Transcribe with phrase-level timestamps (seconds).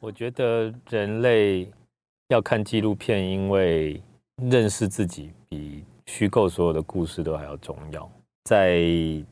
[0.00, 1.68] 我觉得人类
[2.28, 4.00] 要看纪录片，因为
[4.42, 8.08] 认识自己比虚构所有的故事都还要重要。
[8.44, 8.76] 在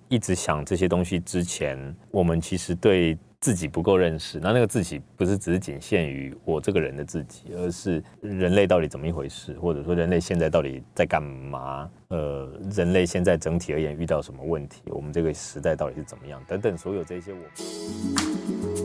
[0.09, 4.41] 一直想这些东西之前，我们其实对自己不够认识。
[4.41, 11.89] 那那个自己不是只是仅限于我这个人的自己，而是人类到底怎么一回事，或者说人类现在到底在干嘛？
[12.09, 14.83] 呃，人类现在整体而言遇到什么问题？
[14.87, 16.43] 我们这个时代到底是怎么样？
[16.49, 18.76] 等等，所有这些我。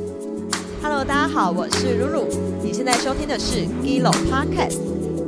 [0.84, 2.28] Hello，大家好，我是露露。
[2.64, 4.80] 你现在收听的是 Gilo Podcast。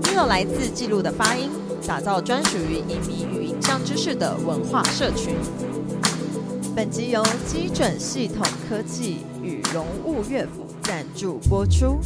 [0.02, 1.52] Gilo 来自记录的发音，
[1.88, 5.36] 打造专属于影迷与影像知识的文化社群。
[6.76, 12.00] 本集由基准系统科技与融物乐府赞助播出。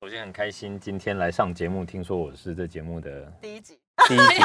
[0.00, 4.44] 首先很开心今天来上节目，听说我是这节目的第一集，第一集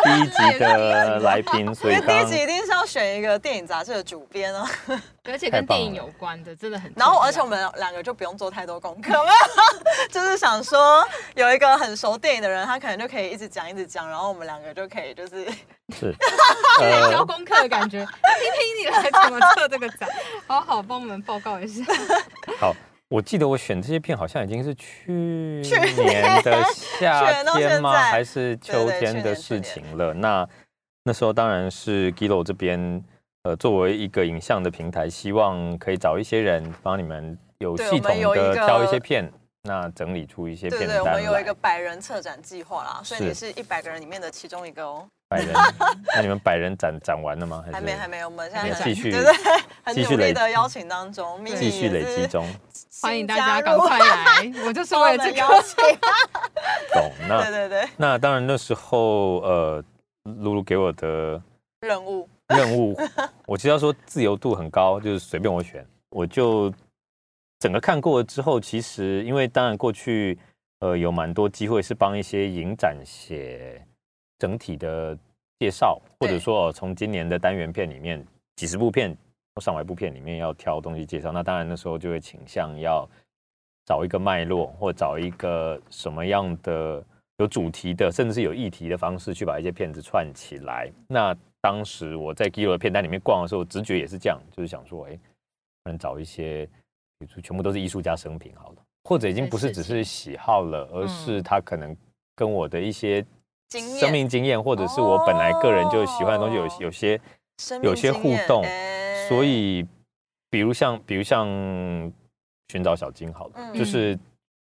[0.04, 4.66] 第一集的来宾，所以第一集一定是要选一个电影杂志的主编 哦。
[5.24, 7.08] 而且跟电影有关的，真的很然。
[7.08, 9.12] 后而且我们两个就不用做太多功课，
[10.10, 15.44] 就是想说有一个很熟电影的人，他可能就可以一直讲一直讲，然后我们两个就可以就是
[15.92, 16.14] 是
[16.78, 18.06] 在交呃功课的感觉，听
[18.58, 20.08] 听你来怎么测这个展，
[20.46, 21.84] 好好帮我们报告一下。
[22.58, 22.74] 好。
[23.10, 26.62] 我记得我选这些片好像已经是去去年的
[27.00, 27.92] 夏天吗？
[27.92, 30.14] 还是秋天的事情了？
[30.14, 30.48] 那
[31.02, 33.02] 那时候当然是 Gilo 这边，
[33.42, 39.28] 呃，作为一个影像的平台，希望可以找一些人帮你们有系统的挑一些片，
[39.62, 41.54] 那整理出一些对对，我们有一个。
[41.60, 45.06] 百人策展计划啦，所以你是一百个人里面的其中一个哦。
[45.28, 45.52] 百人，
[46.14, 47.62] 那你们百人展展完了吗？
[47.70, 49.32] 还没还没，我们现在继续对对，
[49.82, 52.46] 很继续累努力的邀请当中，继续累积中。
[53.02, 55.36] 欢迎大家赶快来， 我就是为了这个。
[55.36, 55.76] 邀请。
[56.94, 57.12] 懂？
[57.28, 59.84] 那对对对，那当然那时候呃，
[60.22, 61.40] 露露给我的
[61.80, 62.98] 任务任务，
[63.46, 66.72] 我其实要说自由度很高，就是随便我选，我就
[67.60, 70.36] 整个看过了之后，其实因为当然过去
[70.80, 73.80] 呃有蛮多机会是帮一些影展写
[74.38, 75.16] 整体的
[75.58, 78.26] 介绍，或者对说哦从今年的单元片里面
[78.56, 79.16] 几十部片
[79.54, 83.06] 或上百部片里面要挑东西介绍，那当然那时候就会倾向要
[83.84, 87.04] 找一个脉络，或找一个什么样的
[87.36, 90.90] 有主题的，甚至是有议题的方式去把一些片子串起来。
[91.06, 95.18] 那当时我在 Gilo 的片单里面逛的时候，直觉也是这样，就是想说，哎，
[95.84, 96.66] 可能找一些，
[97.42, 101.96] 全部都是艺术家生平好了，或者已经不是只是喜好了，而是他可能
[102.34, 103.24] 跟我的一些
[103.70, 107.20] 生命经验，或者是我本来个人就喜欢的东西有哦有些
[107.82, 109.86] 有些互动哎所以，
[110.50, 111.46] 比如像，比如像
[112.68, 113.74] 寻找小金好了，嗯。
[113.74, 114.18] 就是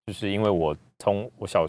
[0.06, 1.66] 就是因为我从我小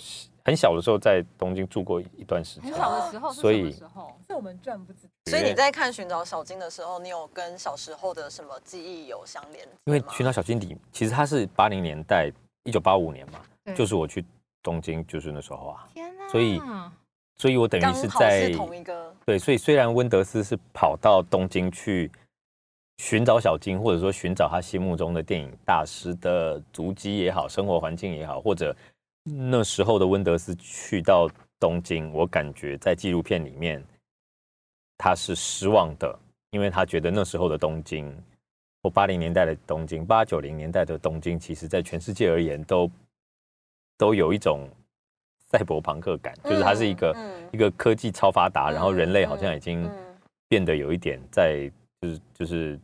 [0.49, 4.19] 很小的时候在东京住过一段时间很，小的时候是所以什么时候？
[4.27, 9.69] 是我们赚不知所以你在看《寻找小金》的时候，你有跟小时候的什么记忆有相连？
[9.85, 12.33] 因为寻找小金里其实它是八零年代，
[12.65, 13.39] 一九八五年嘛，
[13.75, 14.25] 就是我去
[14.63, 16.29] 东京就是那时候啊，天哪！
[16.31, 16.63] 所以
[17.37, 22.11] 所以我等于是在是同一个，对，所以虽然温德斯是跑到东京去
[22.97, 28.75] 寻找小金，或者说寻找他心目中的电影大师的足迹也好，生活环境也好，或者
[29.29, 31.29] 那时候的温德斯去到
[31.61, 33.83] 东京，我感觉在纪录片里面
[34.97, 36.19] 他是失望的，
[36.51, 38.13] 因为他觉得那时候的东京，
[38.83, 42.91] 或八零年代的东京，八九零年代的东京，其实在全世界而言都
[43.97, 44.69] 都有一种
[45.51, 47.13] 赛博朋克感，就是它是一个。
[47.17, 49.91] 嗯一个科技超发达，然后人类好像已嗯经嗯
[50.49, 51.67] 变得有一点在，
[51.99, 52.79] 就是就是，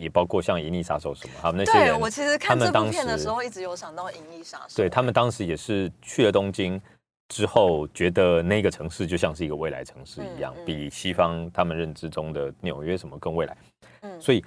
[0.00, 4.74] 也包括像《银翼杀手》什么，他们那些人，对我其实看这部片的时候，一直有想到《银翼杀手》。
[4.76, 6.80] 对他们当时也是去了东京
[7.28, 13.56] 之后，觉得那个城市就像是一个未来城市一样，嗯嗯比西方他们认知中的纽约什么更未来。
[14.00, 14.44] 嗯所以，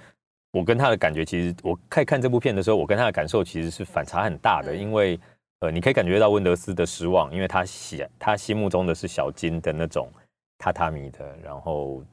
[0.50, 5.18] 我跟他的感觉，其实我看看这部片的时候，我跟他的感受其实是反差很大的，嗯因为
[5.60, 10.12] 呃，你可以感觉到温德斯的失望，因为他喜他心目中的是小金的那种
[10.58, 12.04] 榻榻米的，然后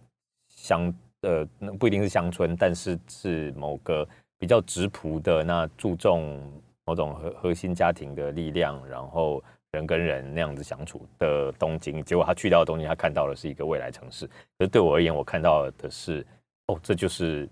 [0.48, 4.08] 乡呃，那不一定是乡村，但是是某个
[4.40, 6.42] 比较直朴的，那注重
[6.86, 12.04] 某种核核心家庭的力量，然后人跟人那样子相处的东京。
[12.04, 14.26] 结果他去到东京，他看到的是一个未来城市。
[14.26, 16.26] 可是对我而言，我看到的是，
[16.68, 17.48] 哦，这就是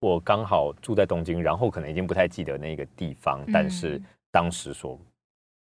[0.00, 4.98] 我刚好住在东京，然后可能已经不太记得那个地方，但是嗯当时所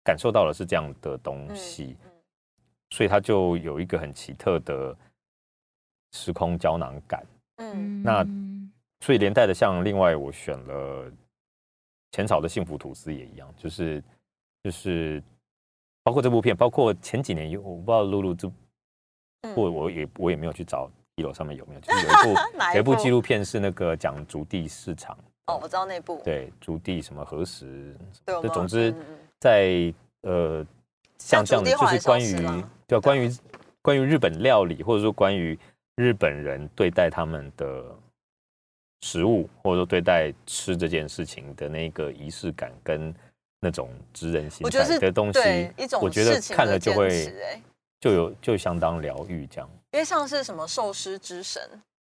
[0.04, 2.10] 感受到的是这样的东西，嗯
[2.90, 4.96] 所以它就有一个很奇特的
[6.12, 7.26] 时空胶囊感。
[7.56, 8.02] 嗯。
[8.02, 8.26] 那
[9.00, 11.10] 所以连带的，像另外我选了
[12.12, 14.02] 浅草的幸福吐司也一样，就是
[14.62, 15.22] 就是
[16.02, 18.50] 包括这部片，包括前几年有我不知道露露这，
[19.42, 19.54] 嗯。
[19.54, 21.80] 或我也我也没有去找一楼上面有没有？
[21.80, 28.94] 就是有一部 一部有一部纪录片是那个讲竹地市场，哦，我知道那部，对竹地什么何时，对，就总之
[29.40, 30.64] 在呃
[31.18, 32.70] 像这样的就是关于消失了。
[32.86, 33.30] 对啊关于
[33.80, 35.58] 关于日本料理，或者说关于
[35.96, 37.84] 日本人对待他们的
[39.02, 43.14] 食物，或者说对待吃这件事情的那个仪式感跟
[43.60, 47.34] 那种知人心我觉得是态的东西一，种我觉得事情看了就会
[48.00, 49.68] 就有就相当疗愈这样。
[49.92, 51.62] 因为像是什么寿司之神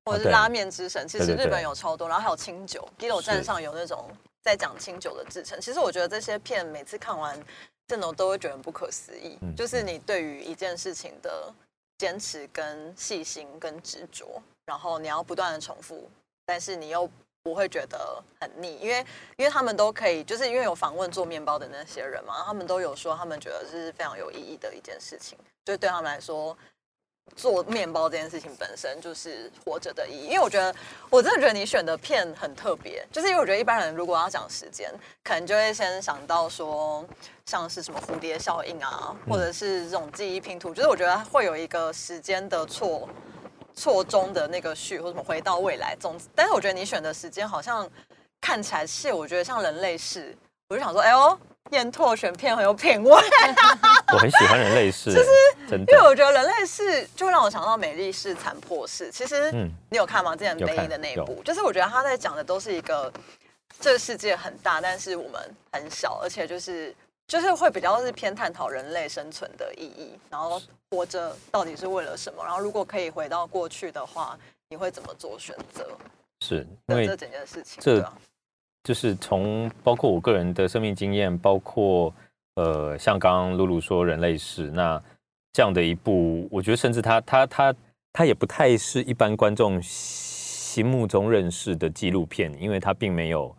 [0.05, 4.09] 或者是拉面之神，其实日本有超多，然后还有清酒，Giro 站上有那种
[4.41, 5.61] 在讲清酒的制成。
[5.61, 7.39] 其实我觉得这些片每次看完，
[7.89, 11.53] 真的都会觉得很不可思议，嗯就是你对于一件事情的
[12.03, 16.11] 坚持、跟细心、跟执着，然后你要不断的重复，
[16.45, 17.09] 但是你又
[17.45, 19.07] 不会觉得很腻，因为
[19.37, 26.59] 因为他们都可以，就是因为有访问做面包的那些人嘛，他们都有说他们觉得这是非常有意义的一件事情，就对他们来说。
[27.35, 30.75] 做面包这件事情本身就是活着的意义，因为我觉得
[31.09, 34.93] 我真的觉得你选的片很特别，就是因为我觉得一般人如果要讲时间，
[35.25, 37.05] 可能就会先想到说
[37.47, 43.09] 像是什么蝴蝶效应啊，或者是这种记忆拼图，就是我觉得会有一个时间的错
[43.75, 47.89] 错中的那个序，或者什么回到未来这种，但是我觉得你选的时间好像
[48.41, 50.37] 看起来是我觉得像人类世，
[50.73, 51.39] 我就想说，哎呦，
[51.73, 53.11] 燕拓选片很有品味。
[54.11, 55.13] 我很喜欢人类世，
[55.69, 59.11] 真因为，我觉得人类世就会让我想到美丽世残破世。
[59.11, 60.35] 其实嗯你有看吗？
[60.35, 63.13] 之前北影的那一部，就是我觉得他在讲的都是一个
[63.81, 66.95] 这个世界很大，但是我们很小，而且就是
[67.27, 70.59] 就是会比较是偏探讨人类生存的意义，然后
[70.91, 74.39] 活着到底是为了什么，然后如果可以回到过去的话，
[74.71, 75.87] 你会怎么做选择
[76.43, 77.83] 是因为这整件事情？
[78.85, 82.13] 就是从包括我个人的生命经验，包括
[82.55, 85.03] 呃，像刚刚露露说人类史，那
[85.53, 87.75] 这样的一部，我觉得甚至它它它
[88.13, 93.55] 它也不太是一般观众心目中认识的纪录片，因为它并没有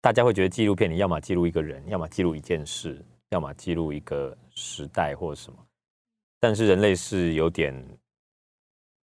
[0.00, 5.58] 大家会觉得纪录片你要么记录一个人，要么记录一件事，要么记录一个时代或什么，
[6.40, 7.74] 但是人类是有点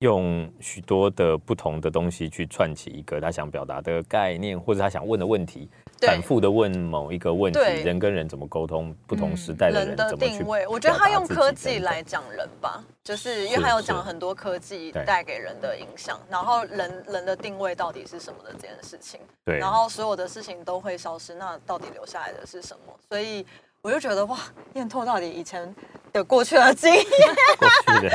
[0.01, 5.69] 用许多的不同的东西去串起一个他想表达的概念，或者他想问的问题，
[6.01, 8.95] 反复的问某一个问题：人跟人怎么沟通？
[9.09, 22.95] 不同时代的人的人怎么去定位，我觉得他用科技来讲人吧，就是因为他有讲很多科技带给人的影响，然后人人的定位到底是什么的这件事情，对，然后所有的事情都会消失，那到底留下来的是什么？
[23.09, 23.45] 所以
[23.83, 24.39] 我就觉得哇，
[24.75, 25.75] 燕拓到底以前
[26.13, 27.03] 的过去的经验，
[27.59, 28.13] 过去的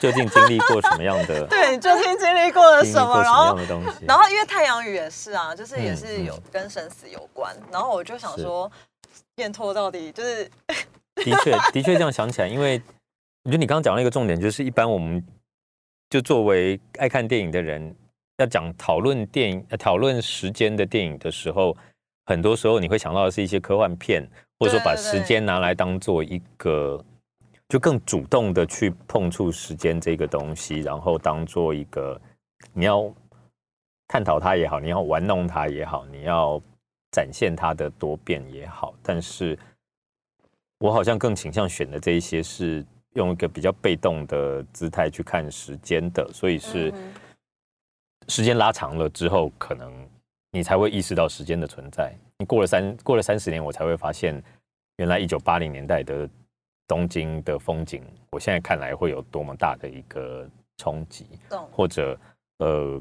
[0.00, 3.22] 究竟经历过什么样的对你究竟经历过了什么？
[3.22, 3.56] 然后？
[4.06, 8.70] 然后因为太阳雨也是啊，就是也嗯是有嗯跟生死有关，然后我就想是说，
[9.36, 10.44] 燕拓到底就是
[11.14, 12.80] 的确，的确这样想起来，因为
[13.44, 15.24] 我觉得你刚刚讲到一个重点，就是一般我们
[16.10, 17.94] 就作为爱看电影的人，
[18.38, 21.74] 要讲讨论电影、呃讨论时间的电影的时候，
[22.26, 27.04] 很多时候你会想到的是一些科幻片，或者说把时间拿来当做一个，
[27.68, 32.20] 就更主动的去碰触时间这个东西，然后当做一个
[32.72, 33.12] 你要
[34.08, 36.60] 探讨它也好，你要玩弄它也好，你要
[37.10, 39.58] 展现它的多变也好，但是
[40.78, 47.14] 我好像更倾向选的这一些是用一个比较被动的姿态去看时间的，所以是嗯
[48.28, 49.92] 时间拉长了之后，可能
[50.56, 52.14] 你才会意识到时间的存在。
[52.38, 54.42] 你过了三过了三十年，我才会发现，
[54.96, 56.26] 原来一九八零年代的
[56.88, 60.48] 东京的风景，我现在看来会有多么大的一个
[60.78, 61.26] 冲击。
[61.70, 62.18] 或者
[62.60, 62.98] 呃，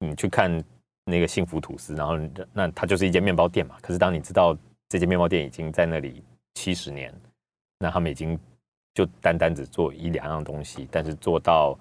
[0.00, 0.62] 你去看
[1.06, 2.18] 那个幸福吐司，然后
[2.52, 3.78] 那它就是一间面包店嘛。
[3.80, 4.54] 可是当你知道
[4.90, 6.22] 这间面包店已经在那里
[6.56, 7.10] 七十年，
[7.78, 8.38] 那他们已经
[8.92, 11.78] 就单单只做一两样东西，但是做到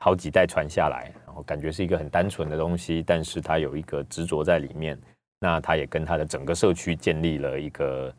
[0.00, 4.98] 好几代传下来，感觉是一个很单纯的东西，但是它有一个执着在里面。
[5.40, 8.14] 那它也跟它的整个社区建立了一个。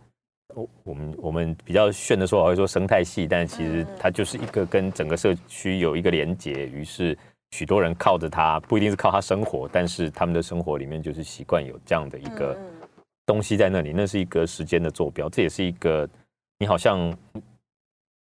[0.56, 7.16] 我我们我们比较炫的说法会说生态系，但其实它就是一个跟整个社区有一个连接，于是
[7.52, 12.58] 许多人靠着它，不一定是靠它生活，但是他们的生活里面就是习惯有这样的一个
[13.28, 16.10] 东西在那里，那是一个时间的坐标，这也是一个
[16.58, 17.16] 你好像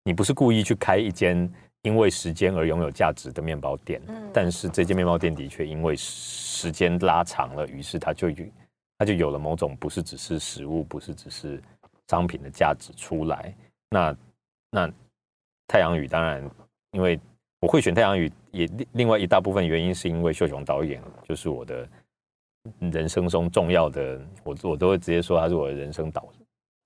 [0.04, 1.52] 你不是故意去开一间
[1.84, 4.30] 因为时间而拥有价值的面包店，嗯。
[4.32, 8.46] 但是这间面包店的确因为时间拉长了，于是它就有
[8.98, 11.62] 它就有了某种不是只是食物，不是只是
[12.08, 13.54] 商品的价值出来。
[13.90, 14.16] 那
[14.70, 14.92] 那
[15.68, 16.50] 太阳雨当然，
[16.92, 17.20] 因为
[17.60, 21.88] 我会选太阳雨，也另另外一大部分原因是因为秀雄导演就是我的
[22.78, 26.26] 人生中重要的，我我都会直接说他是我的人生导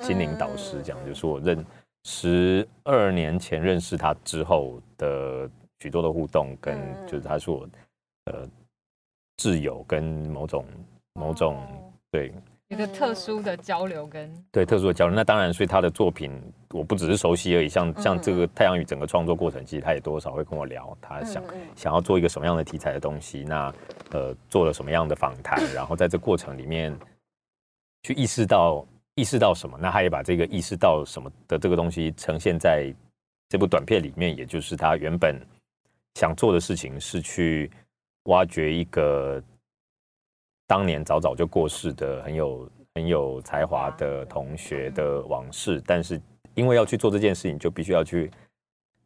[0.05, 1.65] 心灵导师，这样嗯就是我认
[2.05, 5.51] 十二年前认识他之后的
[5.81, 7.69] 许多的互动，跟嗯就是他是我
[8.27, 8.49] 呃
[9.37, 10.65] 挚友跟某种
[11.15, 11.93] 某种哦。
[12.11, 12.33] 对。
[12.69, 15.17] 一个特殊的交流跟对特殊的交流。
[15.17, 16.31] 那当然，所以他的作品
[16.69, 21.43] 我不只是熟悉而已，像像这个太阳雨整个创作过程，其实他也多少会跟我聊，他想
[21.75, 23.75] 想要做一个什么样的题材的东西，那
[24.11, 26.95] 呃做了什么样的访谈，然后在这过程里面
[28.03, 28.85] 去意识到
[29.19, 32.95] 意识到什么，那他也把这个意识到什么的这个东西呈现在
[33.49, 35.45] 这部短片里面，也就是他原本
[36.15, 37.69] 想做的事情是去
[38.27, 39.43] 挖掘一个
[40.69, 46.21] 当年早早就过世的很有很有才华的同学的往事，但是
[46.55, 48.31] 因为要去做这件事情，就必须要去，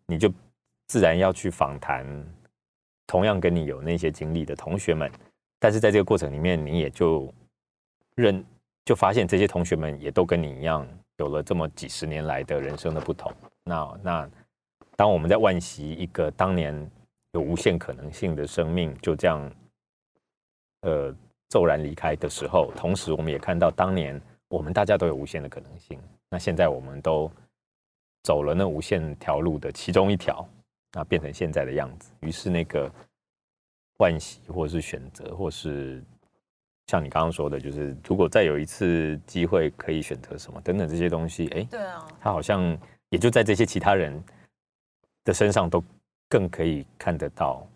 [0.04, 0.31] 你就
[0.88, 2.04] 自然要去访谈
[3.07, 5.11] 同样跟你有那些经历的同学们，
[5.59, 7.33] 但是在这个过程里面，你也就
[8.14, 8.45] 认
[8.84, 10.86] 就发现这些同学们也都跟你一样，
[11.18, 13.32] 有了这么几十年来的人生的不同。
[13.64, 14.30] 那那
[14.96, 16.90] 当我们在惋惜一个当年
[17.32, 19.52] 有无限可能性的生命就这样，
[20.80, 21.14] 呃，
[21.48, 25.98] 骤然离开的时候，同时我们也看到当年我们大家都有无限的可能性。
[26.28, 27.30] 那现在我们都
[28.24, 30.46] 走了那无限条路的其中一条，
[30.92, 32.10] 那变成现在的样子。
[32.20, 32.90] 于是那个
[33.98, 36.02] 惋惜，或是选择，或是
[36.88, 42.76] 像你刚刚说的，就是如果再有一次机会可以选择什么等等这些东西，哎，对啊，他好像
[43.08, 44.22] 也就在这些其他人
[45.24, 45.82] 的身上都
[46.28, 47.66] 更可以看得到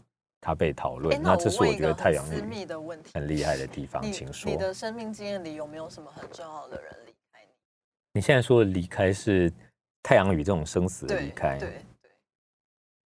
[0.40, 1.22] 他被讨哎论。
[1.22, 4.56] 那这是我觉得太阳私女密的问题，很厉害的地方，你请说你。
[4.56, 7.50] 的生命经验里有没有什么很重要的人离开你？
[8.14, 9.52] 你现在说的离开是
[10.02, 12.10] 太阳雨这种生死的离开，对对，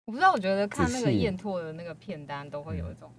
[0.06, 3.12] 我不知道，我觉得看那个燕拓的那个片单都会有嗯一种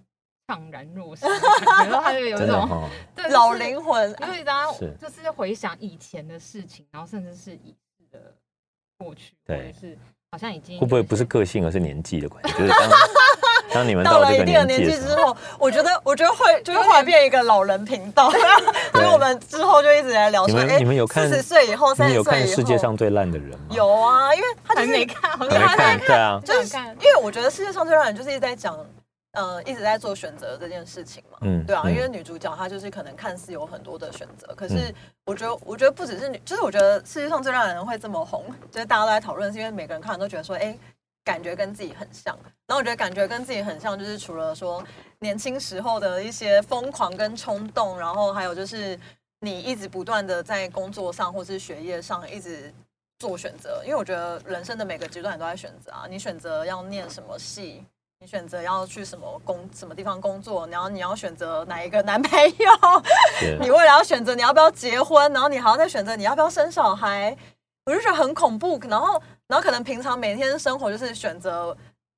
[0.47, 8.19] 怅然若失然后他就有一种对老灵魂，因为大家是就是回想以前的事情，然后甚至是已逝的
[8.97, 9.97] 过去，或对者是
[10.31, 12.53] 好像已经会不会不是个性，而是年纪的关系？
[12.57, 12.89] 就是当
[13.73, 18.29] 当你们到了这个了一定的年纪之后，我觉得，我觉得会就会后来变一个老人频道，
[18.93, 23.65] 所以我们之后就一直在聊说，你们哎，你们有看四十岁以后，三十岁以后，看世界上最烂的人吗？
[23.71, 28.77] 有啊，因为他就是还没看，好还没看，对啊，就是看因为我觉得世界上最让人就是一直在讲，
[29.35, 31.37] 呃，一直在做选择这件事情嘛。
[31.41, 40.77] 嗯对啊，嗯因为女主角她就是可能看似有很多的选择，可是嗯我觉得，我觉得不只是女，就是我觉得世界上最让人会这么红，就是大家都在讨论，是因为每个人看完都觉得说，哎，
[41.23, 42.35] 感觉跟自己很像。
[42.67, 44.83] 然后我觉得感觉跟自己很像，就是除了说
[45.19, 48.99] 年轻时候的一些疯狂跟冲动，然后还有就是
[49.39, 52.73] 你一直不断的在工作上或是学业上一直
[53.19, 57.83] 做选择，因为我觉得人生的每个阶段你都在选择啊，你选择要念什么系。
[58.21, 67.35] 你选择要去什么工什么地方工作，然后你要选择哪一个男朋友，你未来要选择你要不要结婚，然后你还要再选择你要不要生小孩，
[67.85, 68.79] 我就觉得很恐怖。
[68.89, 71.75] 然后，然后可能平常每天生活就是选择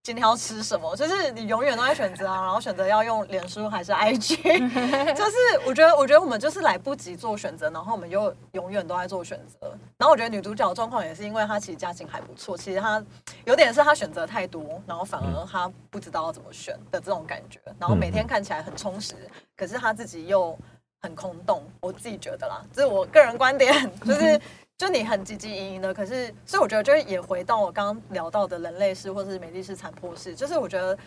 [0.08, 4.38] 今天要吃什么，就是你永远都在选择啊，然后选择要用脸书还是 IG，
[5.14, 5.36] 就是
[5.66, 9.70] 我觉得，我觉得我们就是来不及做选择，然后我们又永远都在做选择。
[9.98, 13.04] 然后我觉得女主角的状况也是因为她其实家境还不错，其实她
[13.44, 17.60] 有点是她选择太多，然后反而她不知道要怎么选的这种感觉。
[17.78, 19.14] 然后每天看起来很充实，
[19.58, 20.58] 可是她自己又
[21.02, 21.62] 很空洞。
[21.82, 24.40] 我自己觉得啦，这是我个人观点，就是。
[24.78, 30.98] 就你很汲汲营营的，可是，所以我觉得就是也回到我刚刚聊到的人类式或是美丽式残破式，就是我觉得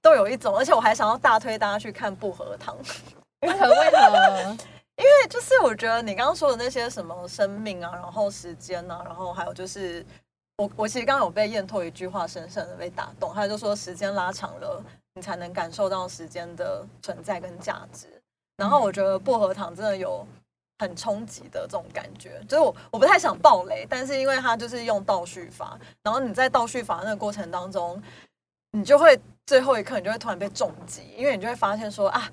[0.00, 2.74] 都有一种，而且我还想要大推大家去看薄荷糖，
[3.42, 4.56] 为何为何？
[4.96, 10.04] 因为就是我觉得你刚刚说的那些什么生命啊，然后时间啊，然后还有就是
[10.56, 14.82] 我我其实刚刚有被燕拓一句话深深的被打动，他就说时间拉长了，
[15.14, 18.08] 你才能感受到时间的存在跟价值。
[18.56, 20.26] 然后我觉得薄荷糖真的有
[20.78, 28.00] 很冲击的这种感觉，就是我我不太想爆雷，但是因为它就是用倒叙法，然后你在倒叙法那个过程当中，
[28.72, 32.30] 你就会最后一刻你就会突然被重击，因为你就会发现说啊，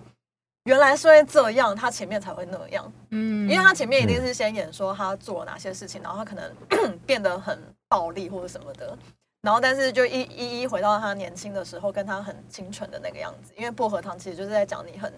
[0.66, 3.50] 原来是因为这样，他前面才会那样，嗯。
[3.50, 8.98] 因为他前面一定是先演说他做了哪些事情，然后他可能 变得很暴力或者什么的，
[9.42, 15.14] 然后但是就一一一回到他年轻的时候，跟他很清纯的那个样子，因为薄荷糖其实就是在讲你很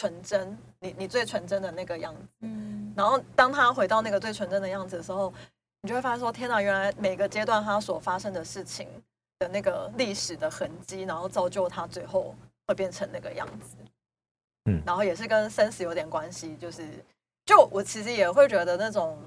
[0.00, 2.20] 纯真，你你最纯真的那个样子。
[2.40, 5.30] 嗯然后当他回到那个最纯真的样子的时候，
[5.82, 8.88] 你就会发现说：天哪，原来每个阶段他所发生的事情
[9.38, 12.34] 的那个历史的痕迹，然后造就他最后
[12.66, 13.76] 会变成那个样子。
[14.64, 16.82] 嗯然后也是跟生死有点关系，就是
[17.44, 19.18] 就我其实也会觉得那种。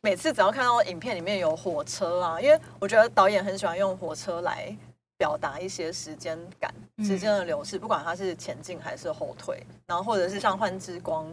[0.00, 4.74] 每次只要看到影片里面有火车啊，因为我觉得导演很喜欢用火车来
[5.18, 11.26] 表达一些时间感、嗯时间的流逝，不管它是前进还是后退，然后或者是像《幻之光》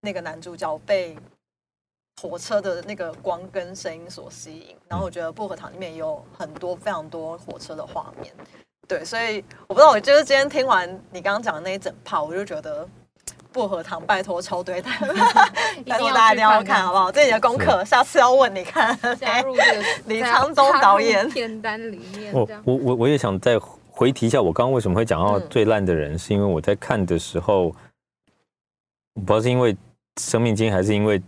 [0.00, 1.16] 那个男主角被
[2.20, 8.32] 火车的那个光跟声音所吸引，然后我觉得薄荷糖里面也有很多非常多火车的画面，
[8.86, 12.88] 对，所以我不知道，我就是今天听完你刚刚讲的那一整套，我就觉得
[13.52, 14.90] 薄荷糖拜托超对待，
[15.86, 17.12] 拜托 大家一定要看好不好？
[17.12, 18.98] 这你的功课，下次要问你看。
[19.16, 23.58] 加入这个李沧东导演片单里面，我我我我也想再
[23.90, 25.46] 回提一下，我刚刚为什么会讲到嗯。
[25.50, 27.70] 最烂的人，是因为我在看的时候，
[29.14, 29.76] 不知道是因为
[30.20, 31.20] 生命经验还是因为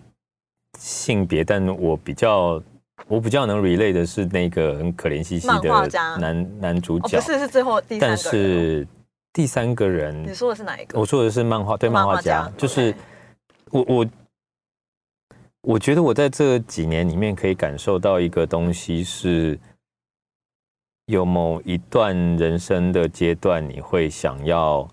[0.78, 2.62] 性别，但我比较
[3.06, 5.88] 我比较能 relate 的是那个很可怜兮兮的
[6.18, 8.30] 男男主哦，角，不是，是最后第三个但哦。
[8.30, 8.86] 是
[9.34, 10.98] 第三个人你说的是哪一个？
[10.98, 12.94] 我说的是漫画，对漫漫画画家家，就是
[13.70, 14.06] 我我
[15.62, 19.58] 我觉得我在这几年里面可以感受到一个东西是，
[21.06, 24.88] 有某一段人生的阶段，你会想要，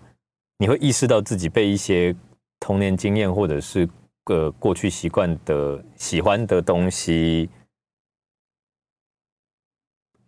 [0.58, 2.12] 你会意识到自己被一些
[2.58, 3.88] 童年经验或者是
[4.24, 7.48] 呃过去习惯的喜欢的东西。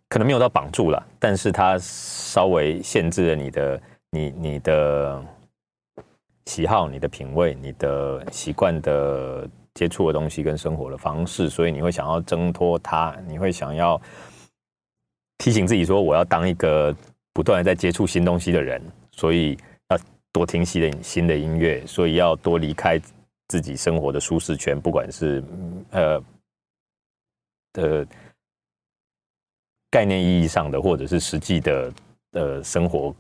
[0.09, 3.83] 可能没有到绑住了，但是它稍微限制了你的
[4.15, 5.21] 你你的
[6.47, 14.01] 喜好、你的品味、你的习惯的接触的东西跟生活的方式，所以你会想要挣脱它，你会想要
[15.39, 16.95] 提醒自己说，我要当一个
[17.33, 18.81] 不断在接触新东西的人，
[19.11, 19.99] 所以要
[20.31, 23.01] 多听新的新的音乐，所以要多离开
[23.49, 25.43] 自己生活的舒适圈，不管是
[25.91, 26.23] 呃
[27.73, 28.07] 的
[29.91, 31.93] 概念意义上的，或者是实际的
[32.33, 33.13] 呃生活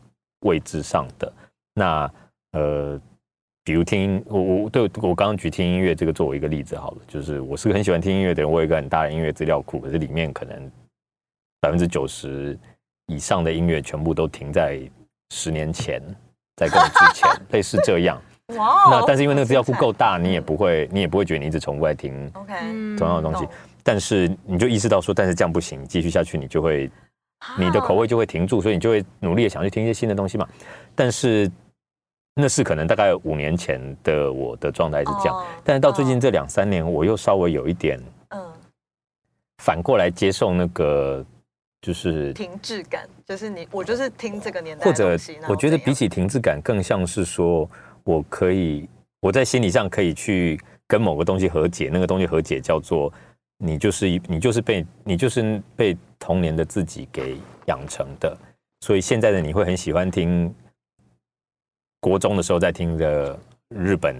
[0.44, 1.30] 位置上的。
[1.74, 2.10] 那
[2.52, 2.98] 呃，
[3.64, 10.70] 比如听我我对我刚刚举听音乐这个作为一个例子好了，就是我是个很喜欢听音乐的人，我有一个很大的音乐资料库，可是里面可能
[11.60, 12.56] 百分之九十
[13.06, 14.80] 以上的音乐全部都停在
[15.34, 16.00] 十年前，
[16.56, 18.20] 在更之前， 类似这样。
[18.56, 23.46] 哇哦那但是因为那个资料库够大，嗯你也不会你也不会觉得你一直重复在听 OK，嗯同样的东西。
[23.46, 26.90] 懂，但是你就意识到说，但是这样不行，你继续下去你就会
[27.58, 30.48] 你的口味就会停住，所以你就会努力的想去听一些新的东西嘛。
[30.94, 31.50] 但是
[32.34, 38.52] 那是可能大概五年前的我的状态是这样，哦但是到最近这两三年，我又稍微有一点嗯。
[39.62, 41.24] 反过来接受那个，
[41.80, 47.68] 就是停滞感，就是你我就是听这个年代或者的东西，我觉得比起停滞感，更像是说
[48.02, 48.88] 我可以
[49.20, 53.10] 我在心理上可以去跟某个东西和解，那个东西和解叫做
[53.58, 57.36] 你就是一你就是被你就是被童年的自己给
[57.66, 58.36] 养成的，
[58.80, 60.54] 所以现在的你会很喜欢听
[62.00, 63.38] 国中的时候在听的
[63.68, 64.16] 日本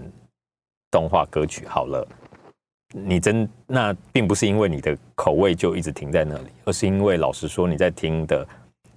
[0.90, 1.66] 动画歌曲。
[1.66, 2.06] 好了。
[2.96, 8.46] 你真那并不是因为你的口味就一直停在那里，而是因为老实说你在听的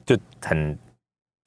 [0.05, 0.77] 就很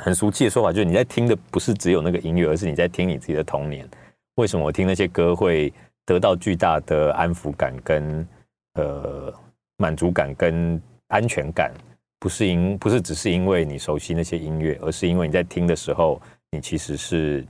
[0.00, 3.88] 很俗气的说法，就是你在听的不是只有那个音乐，而是你在听你自己的童年。
[4.34, 5.72] 为什么我听那些歌会
[6.04, 8.26] 得到巨大的安抚感、跟
[8.74, 9.32] 呃
[9.76, 11.72] 满足感、跟安全感？
[12.18, 17.42] 不是因不是只是因为你熟悉那些音乐，而是因为你在听的时候，你其实是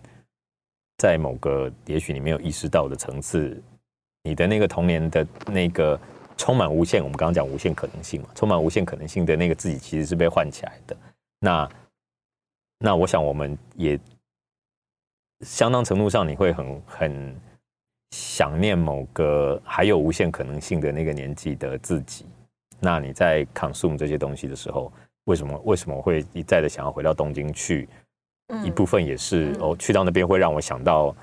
[0.99, 3.61] 在某个也许你没有意识到的层次，
[4.23, 5.99] 你的那个童年的那个
[6.37, 10.97] 充满无限，我们刚刚讲无限可能性嘛，充满无限可能性的那个自己其实是被唤起来的。
[11.41, 11.71] 那
[12.79, 13.99] 那我想我们也
[15.41, 17.37] 相当程度上，你会很很
[18.11, 22.27] 想念某个还有无限可能性的那个年纪的自己。
[22.81, 24.93] 那你在 consume 这些东西的时候，
[25.25, 27.89] 为什么为什么我会一再的想要回到东京去？
[28.49, 31.15] 嗯一部分也是嗯哦，去到那边会让我想到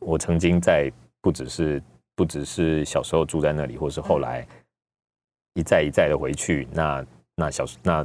[0.00, 1.80] 我曾经在不只是
[2.16, 4.44] 不只是小时候住在那里，或是后来
[5.54, 6.66] 一再一再的回去。
[6.72, 8.04] 那那小那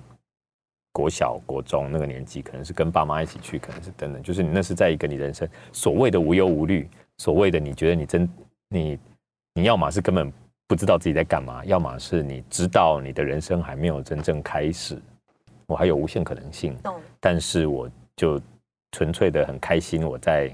[0.91, 6.87] 国小国中那个年纪，可能是跟爸妈一起去，可能是等等，就是你那是在一个你人生所谓的无忧无虑，
[7.21, 8.27] 所谓的你觉得你真
[8.67, 8.99] 你
[9.53, 10.33] 你要么是根本
[10.67, 14.99] 不知道自己在干嘛，要么是你知道你的人生还没有真正开始，
[15.67, 16.75] 我还有无限可能性。
[16.81, 16.99] 懂。
[17.19, 18.41] 但是我就
[18.91, 20.49] 纯粹的很开心，我在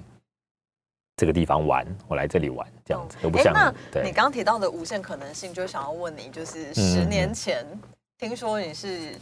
[1.16, 4.04] 这个地方玩，我来这里玩这样子，我不像哎那对。
[4.04, 6.74] 你刚刚提到的无限可能性，就想要问你，就是嗯。
[6.76, 7.66] 十年前、
[8.18, 9.14] 听说你是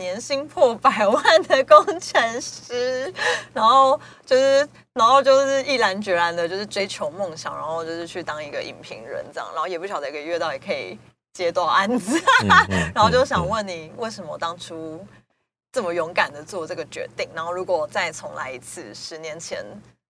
[0.00, 3.12] 年薪破百万的工程师，
[3.52, 10.98] 然后就是然后就是毅然决然的，就是追求梦想，然后就是去当一个影评人这样，然后也不晓得一个月到底可以
[11.34, 15.06] 接多少案子，嗯嗯 然后就想嗯问你，为什么当初
[15.70, 17.28] 这么勇敢的做这个决定？
[17.34, 19.62] 然后如果再重来一次，十年前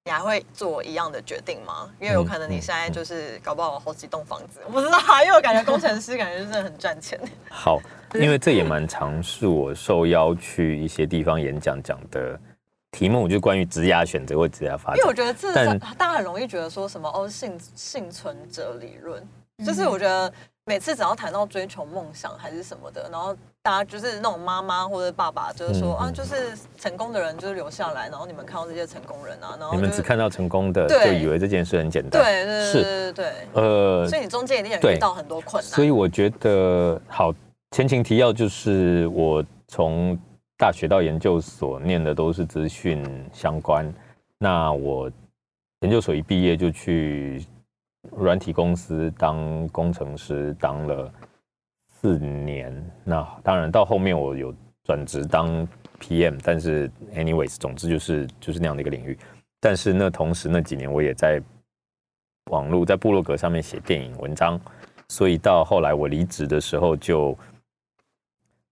[0.04, 1.90] 你还会做一样的决定吗？
[2.00, 7.20] 因为有可能你现在就是搞不好有好几栋房子，我不知道啊，因为我感觉工程师感觉就是很赚钱。
[7.50, 7.78] 好，
[8.14, 12.40] 因为这也蛮常是我受邀去一些地方演讲讲的
[12.90, 15.12] 题目，就是关于职涯选择或职涯发展因为我。
[15.12, 19.22] 觉得这但大家很容易觉得说什么哦幸幸存者理论，
[19.64, 20.32] 就是我觉得
[20.66, 32.22] 每次只要谈到追求梦想还是什么的，然后大家就是那种妈妈或者爸爸，就是说、啊，就是成功的人就是留下来，然后你们看到这些成功人啊，然后就是你们只看到成功的，就以为这件事很简单。
[32.22, 33.12] 对对对是对对。
[33.12, 37.34] 对，呃所以你中间一定也遇到很多困难，所以我觉得好，
[37.72, 40.16] 前情提要就是我从
[40.56, 43.92] 大学到研究所念的都是资讯相关，
[44.38, 45.10] 那我
[45.80, 47.44] 研究所一毕业就去
[48.16, 51.12] 软体公司当工程师，当了
[51.86, 52.72] 四年。
[53.04, 55.66] 那当然到后面我有转职当
[56.00, 59.16] PM，但是 anyways，总之就是就是那样的一个领域。
[59.60, 61.40] 但是那同时那几年我也在
[62.50, 64.58] 网络在部落格上面写电影文章，
[65.08, 67.36] 所以到后来我离职的时候，就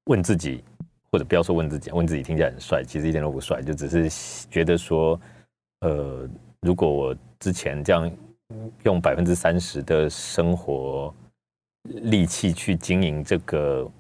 [0.04, 0.64] 问自己，
[1.12, 5.20] 或者不要说问自己，问自己听起来很帅，其实一点都不帅，就只是觉得说，
[5.80, 6.26] 呃，
[6.62, 8.10] 如果我之前这样
[8.84, 11.14] 用百分之三十的生活
[11.84, 13.90] 力气去经营这个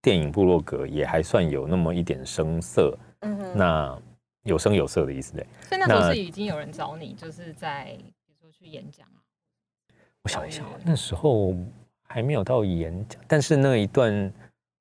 [0.00, 4.02] 电影部落格，也还算有那么一点声色，嗯哼，那
[4.42, 5.46] 有声有色的意思嘞。
[5.68, 9.18] 所以那时候是已经有人找你，就是在比如说去演讲啊。
[10.22, 11.54] 我想一想，那时候
[12.06, 14.32] 还没有到演讲，但是那一段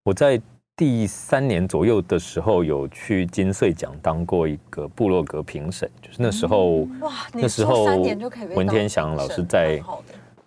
[0.04, 0.40] 我在
[0.76, 7.86] 第三年左右的时候有去金穗奖当过一个部落格评审，就是那时候、哇，那时候
[8.56, 9.80] 文天祥老师在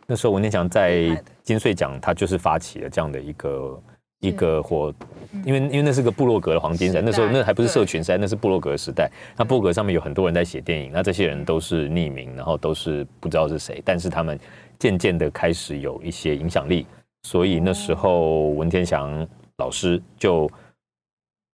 [0.05, 3.83] 那时候文天祥在金穗奖，他就是发起了这样的一个
[4.19, 4.93] 一个活，
[5.31, 5.43] 嗯。
[5.47, 9.09] 因为因为那是个部落格的黄金时代，那时候那还不是社群时代，那是部落格时代。
[9.37, 14.37] 那部落格上面有很多人在写电影，那这些人都是匿名，然后都是不知道是谁，但是他们
[14.77, 16.85] 渐渐的开始有一些影响力，
[17.23, 19.25] 所以那时候文天祥
[19.59, 20.51] 老师就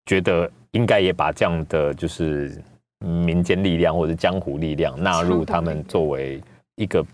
[0.06, 2.60] 觉得应该也把这样的就是
[2.98, 6.40] 民间力量或者江湖力量纳入他们作为
[6.76, 7.04] 一个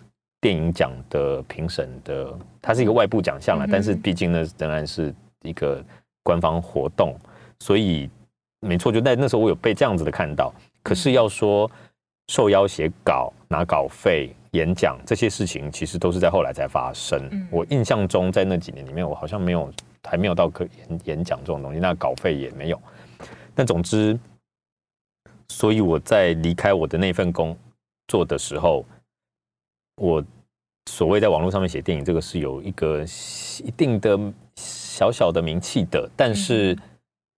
[0.41, 5.85] 电影奖的评审的，它是一个外部奖项啦，嗯哼但是毕竟呢仍然是一个
[6.23, 7.15] 官方活动，
[7.61, 8.09] 所以
[8.61, 10.55] 没错，就在那时候我有被这样子的看到。
[10.83, 11.71] 可是要说
[12.29, 17.29] 受邀写稿、拿稿费、演讲这些事情，其实都是在后来才发生。
[17.31, 19.71] 嗯我印象中，在那几年里面，我好像没有
[20.03, 22.81] 还没有到可演演讲这种东西，那稿费也没有。
[23.55, 24.19] 但总之，
[25.49, 27.57] 所以我在离开我的那份工
[28.07, 28.85] 作的时候，
[29.97, 30.25] 我
[30.89, 33.05] 所谓在网络上面写电影，这个是有一个
[33.65, 34.19] 一定的
[34.57, 36.77] 小小的名气的，但是，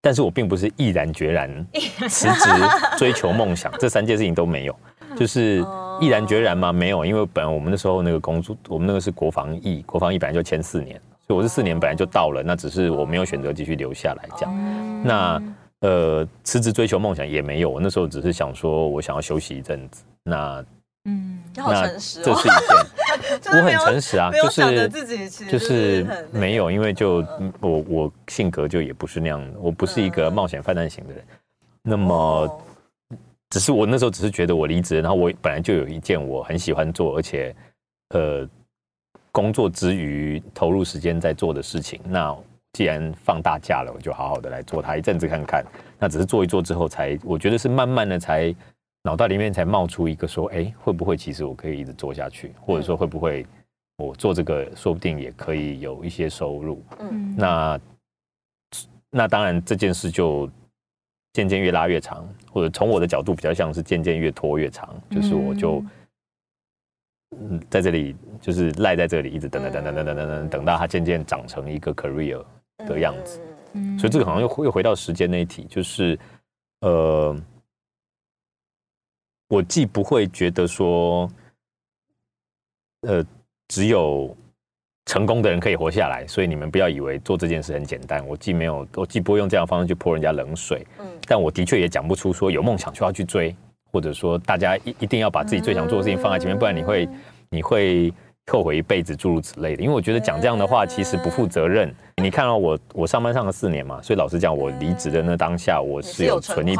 [0.00, 1.66] 但是我并不是毅然决然
[2.08, 2.50] 辞职
[2.96, 4.78] 追求梦想，这三件事情都没有，
[5.16, 5.64] 就是
[6.00, 6.72] 毅然决然吗？
[6.72, 11.00] 没有，因为本来我们那时候那个工作，我们那个是国防役，国防役本来就签四年，
[11.34, 15.04] 我是四年本来就到了，那只是我没有选择继续留下来这样。
[15.04, 15.42] 那
[15.80, 20.64] 呃，辞职追求梦想也没有，我那时候只是想说我想要休息一阵子，那
[21.06, 23.50] 嗯，好那诚实哦，这是一件。
[23.56, 31.24] 我很诚实啊，就是自己其实就是很没有，因为就嗯我我性格就也不是那样的，我不是一个嗯冒险犯难型的人。
[31.82, 32.60] 那么，哦
[33.48, 37.52] 只是我那时候只是觉得我离职，然后我本来就有一件我很喜欢做，而且
[38.10, 38.48] 呃
[39.32, 42.00] 工作之余投入时间在做的事情。
[42.04, 42.36] 那
[42.72, 45.64] 既然放大假了，我就好好的来做它一阵子看看。
[45.98, 48.54] 那只是做一做之后才，我觉得是慢慢的才
[49.02, 53.44] 脑袋里面才冒出一个说，哎，会不会其实我可以一直做下去，或者说会不会
[53.96, 56.82] 我做这个说不定也可以有一些收入。
[57.00, 57.80] 嗯那
[59.10, 60.48] 那当然这件事就
[61.32, 65.90] 渐渐越拉越长，或者从我的角度比较像是渐渐越拖越长，就是我就嗯
[67.68, 72.44] 在这里就是赖在这里，一直等等等等等等等等，等到它渐渐长成一个 career
[72.78, 73.40] 的样子。
[73.74, 76.18] 嗯嗯所以这个好像又又回到时间那一题，就是
[76.80, 77.40] 呃，
[79.48, 81.30] 我既不会觉得说，
[83.02, 83.24] 呃，
[83.68, 84.36] 只有
[85.06, 88.26] 成功的人可以活下来，所以你们不要以为做这件事很简单。
[88.26, 93.54] 我既没有，我既不会用这样的方式去泼人家冷水，嗯但我的确也讲不出说有梦想就要去追，
[93.92, 97.08] 或者说大家一一定要把自己最想做的事情放在前面，不然你会
[97.50, 98.12] 你会
[98.50, 99.82] 后悔一辈子，诸如此类的。
[99.82, 101.94] 因为我觉得讲这样的话其实不负责任。
[102.16, 106.76] 你看到我我上班上了四年嘛，所以老实讲，我离职的那当下我是有存一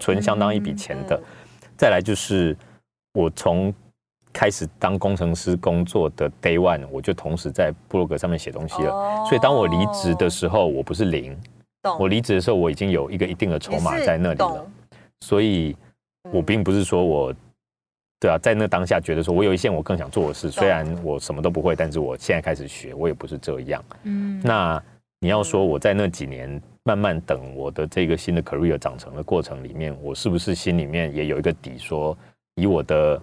[0.00, 1.22] 存相当一笔钱的嗯。
[1.76, 2.56] 再来就是
[3.14, 3.72] 我从
[4.32, 8.92] 开始当工程师工作的 day one，我就同时在布洛格上面写东西了。
[8.92, 11.36] 哦所以当我离职的时候，我不是零，
[11.98, 14.66] 我离职的时候我已经有一个一定的筹码在那里了。
[15.20, 15.76] 所以
[16.32, 17.34] 我嗯并不是说我，
[18.20, 23.84] 对啊，在那当下觉得说我有一件我更想做的事，虽然我什么都不会，但是我现在开始学，我也不是这样。
[24.04, 24.40] 嗯。
[24.44, 24.82] 那
[25.20, 32.16] 你要说我在那几年慢慢等我的这个新的 career 长成的过程里面，我是不是心里面也有一个底说，
[32.54, 33.20] 以我的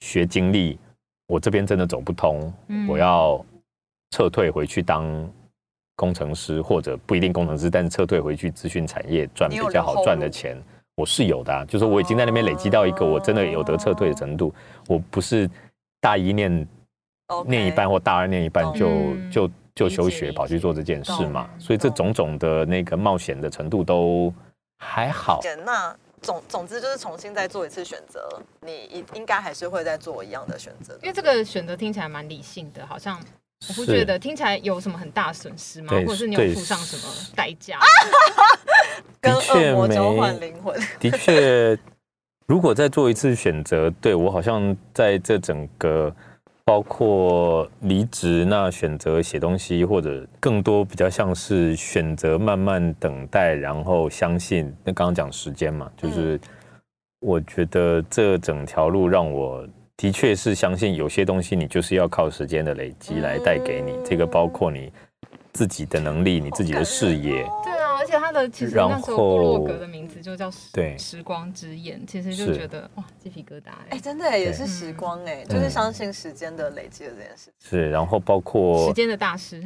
[0.00, 0.78] 学经历，
[1.26, 2.88] 我这边真的走不通，嗯。
[2.88, 3.44] 我要
[4.10, 5.30] 撤退回去当
[5.94, 10.56] 工程师，或者不一定工程师，但是撤退回去资讯产业赚比较好赚的钱，
[11.00, 11.64] 我是有的、啊。
[11.64, 14.54] 就是我已经在那边累积到一个我真的有得撤退的程度，
[14.86, 15.48] 我不是
[16.00, 16.68] 大一念
[17.46, 24.32] 念一半或大二念一半就嗯就就休学跑去做这件事嘛，所以这懂种种的那个冒险的程度都
[24.78, 25.40] 还好。
[25.64, 28.28] 那总总之就是重新再做一次选择，
[28.60, 30.92] 你应应该还是会再做一样的选择。
[31.02, 33.18] 因为这个选择听起来蛮理性的，好像
[33.68, 35.94] 我不是觉得听起来有什么很大损失吗？
[36.04, 37.02] 或者是你有付上什么
[37.34, 37.78] 代价？
[39.20, 41.78] 跟的确恶魔交换没灵魂，的确，
[42.46, 46.14] 如果再做一次选择，对我好像在这整个
[46.64, 54.74] 包括离职，那选择写东西，或者更多比较像是选择慢慢等待，然后相信。
[54.84, 56.40] 那刚刚讲时间嘛，就是
[57.20, 59.66] 我觉得这整条路让我。
[59.96, 63.92] 的确是相信有些东西，你就是要靠时间的累积来带给你。
[64.02, 64.90] 这个包括你
[65.52, 77.52] 自己的能力、你自己的视野，对啊，而且他的其实然那时候部落格的名字就叫时对时光之眼，其实就觉得哇鸡皮疙瘩哎、哎、真的耶也是时光哎、就是嗯相信时间的累积的这件事。
[77.60, 79.62] 是，然后包括时间的大师，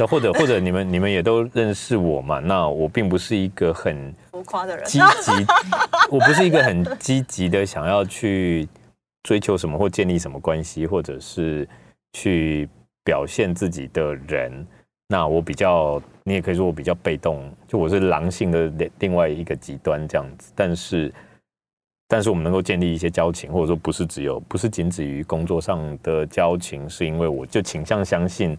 [0.00, 2.38] 那 或者或者你们你们也都认识我嘛？
[2.38, 5.30] 那我并不是一个很浮夸的人，积极，
[6.10, 8.66] 我不是一个很积极的想要去
[9.22, 11.68] 追求什么或建立什么关系，或者是
[12.14, 12.68] 去
[13.04, 14.66] 表现自己的人。
[15.10, 20.52] 那我比较，你也可以说我比较被动，就我是狼性的另另外一个极端这样子。
[20.54, 21.12] 但是，
[22.06, 28.56] 但是我们能够建立一些交情，或者说不是只有不是仅止于工作上的交情，是因为我就倾向相信，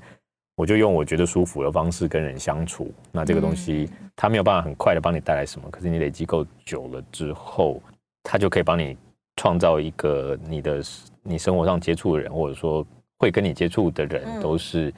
[0.56, 2.92] 我就用我觉得舒服的方式跟人相处。
[3.12, 7.80] 那这个东西，它没有办法很快的帮你带来什么，可是你累积够久了之后，
[8.24, 8.98] 它就可以帮你
[9.36, 10.82] 创造一个你的
[11.22, 12.84] 你生活上接触的人，或者说
[13.20, 14.92] 会跟你接触的人，嗯都是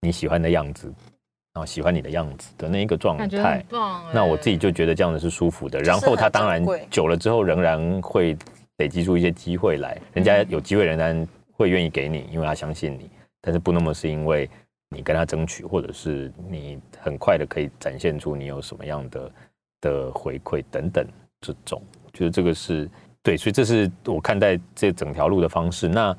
[0.00, 0.86] 你喜欢的样子，
[1.52, 3.64] 然后喜欢你的样子的那一个状态。
[4.12, 8.36] 那我自己就觉得这样的是舒服的，然后他当然久了之后仍然会
[8.78, 13.10] 累积出一些机会来，人家有机会仍然会愿意给你，因为他相信你，
[13.40, 14.48] 但是不那么是因为
[14.88, 19.32] 你跟他争取，或者是你很快的可以展现出你有什么样的
[19.80, 21.06] 的回馈等等
[21.40, 22.88] 这种，我觉得这个是
[23.22, 25.88] 对，所以这是我看待这整条路的方式。
[25.88, 26.16] 那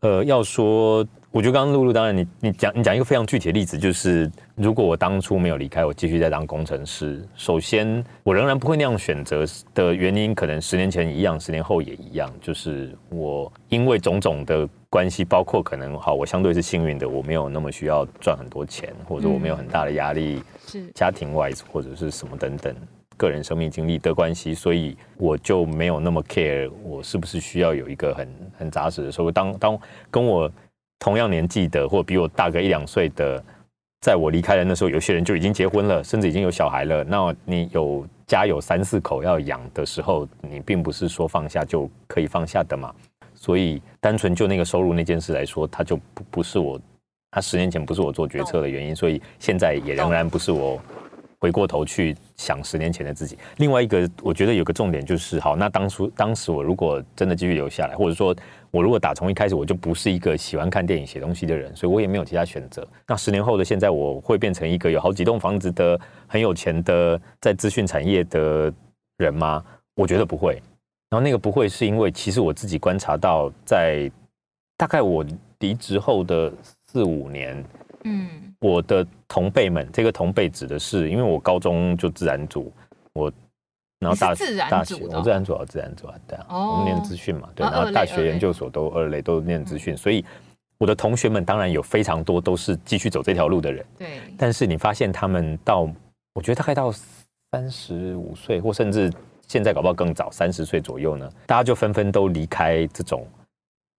[0.00, 9.44] 呃，要说，我觉得刚刚露露，当然你你讲你讲一个非常具体的例子，就是如果我当初没有离开，我继续在当工程师，首先我仍然不会那样选择
[9.74, 22.72] 的原因，可能十年前一样，十年后也一样，就是我因为种种的关系，包括可能好，我相对是幸运的，我没有那么需要赚很多钱，或者我没有很大的压力，是家庭 wise 或者是什么等等
[23.16, 29.32] 个人生命经历的关系，所以我就没有那么 care 我是不是需要有一个很很扎实的收入。
[29.32, 29.80] 当当
[30.12, 30.48] 跟我
[31.04, 33.44] 同样年纪的，或比我大个一两岁的，
[34.00, 37.04] 在我离开的时候，有些人就已经结婚了，甚至已经有小孩了。
[37.04, 42.90] 那你有家有三四口要养的时候，你并不是说放下就可以放下的嘛。
[43.34, 46.80] 所以单纯就那个收入那件事来说，它就不不是我，
[47.32, 50.80] 它十年前不是我做决策的原因，所以现在也仍然不是我
[51.44, 53.36] 回过头去想十年前的自己。
[53.58, 58.34] 另外一个，我觉得有个重点就是，好，那当初当时我如果真的继续留下来，或者说
[58.70, 62.88] 我如果打从一开始我就不是一个喜欢看电影、写东西的人，所以我也没有其他选择。
[63.06, 68.72] 那十年后的现在，我会变成一个有好几栋房子的很有钱的在资讯产业的
[69.18, 69.62] 人吗？
[69.96, 70.54] 我觉得不会。
[71.10, 74.10] 然后那个不会是因为，其实我自己观察到，在
[74.78, 75.22] 大概我
[75.58, 76.50] 离职后的
[76.86, 77.62] 四五年，
[78.04, 82.72] 嗯我的同辈们，这个同辈指的是，因为我高中就自然组，
[83.12, 83.30] 我
[84.00, 86.70] 然后大你是自然大学我自然组啊，自然组啊，对啊，哦。
[86.70, 90.24] 我们念资讯嘛，对，啊然后大学研究所都二类都念资讯，所以
[90.78, 95.86] 我的同学们当然有非常多都是继续走这条路的人，对，但是你发现他们到，
[96.32, 96.90] 我觉得大概到
[97.52, 99.12] 三十五岁，或甚至
[99.46, 103.26] 现在搞不好更早，三十岁左右呢，大家就纷纷都离开这种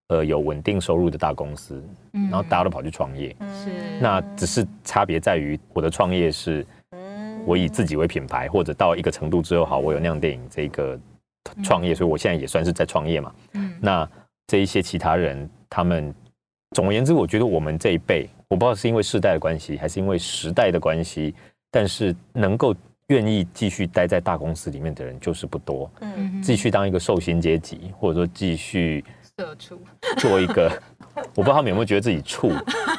[0.09, 3.35] 呃有稳定收入的大公司，然然后大家都跑去创业。
[3.63, 3.99] 是。
[3.99, 7.43] 那只是差别在于，我的创业是嗯。
[7.45, 10.99] 我以自己为品牌，或者到一个程度之后，好，我有酿电影这个
[11.63, 13.33] 创业，所以我现在也算是在创业嘛。
[13.53, 13.73] 嗯。
[13.79, 14.09] 那
[14.47, 16.13] 这一些其他人，他们
[16.71, 21.33] 总而言之，我觉得我们这一辈，我不知道是因为世代的关系，还是因为时代的关系，
[21.71, 22.75] 但是能够
[23.07, 26.41] 愿意继续待在大公司里面的人就是不多，嗯。
[26.41, 29.03] 继续当一个受薪阶级，或者说继续
[29.37, 29.77] 社畜，
[30.17, 30.71] 做一个，
[31.35, 32.53] 我不知道他们有没有觉得自己处，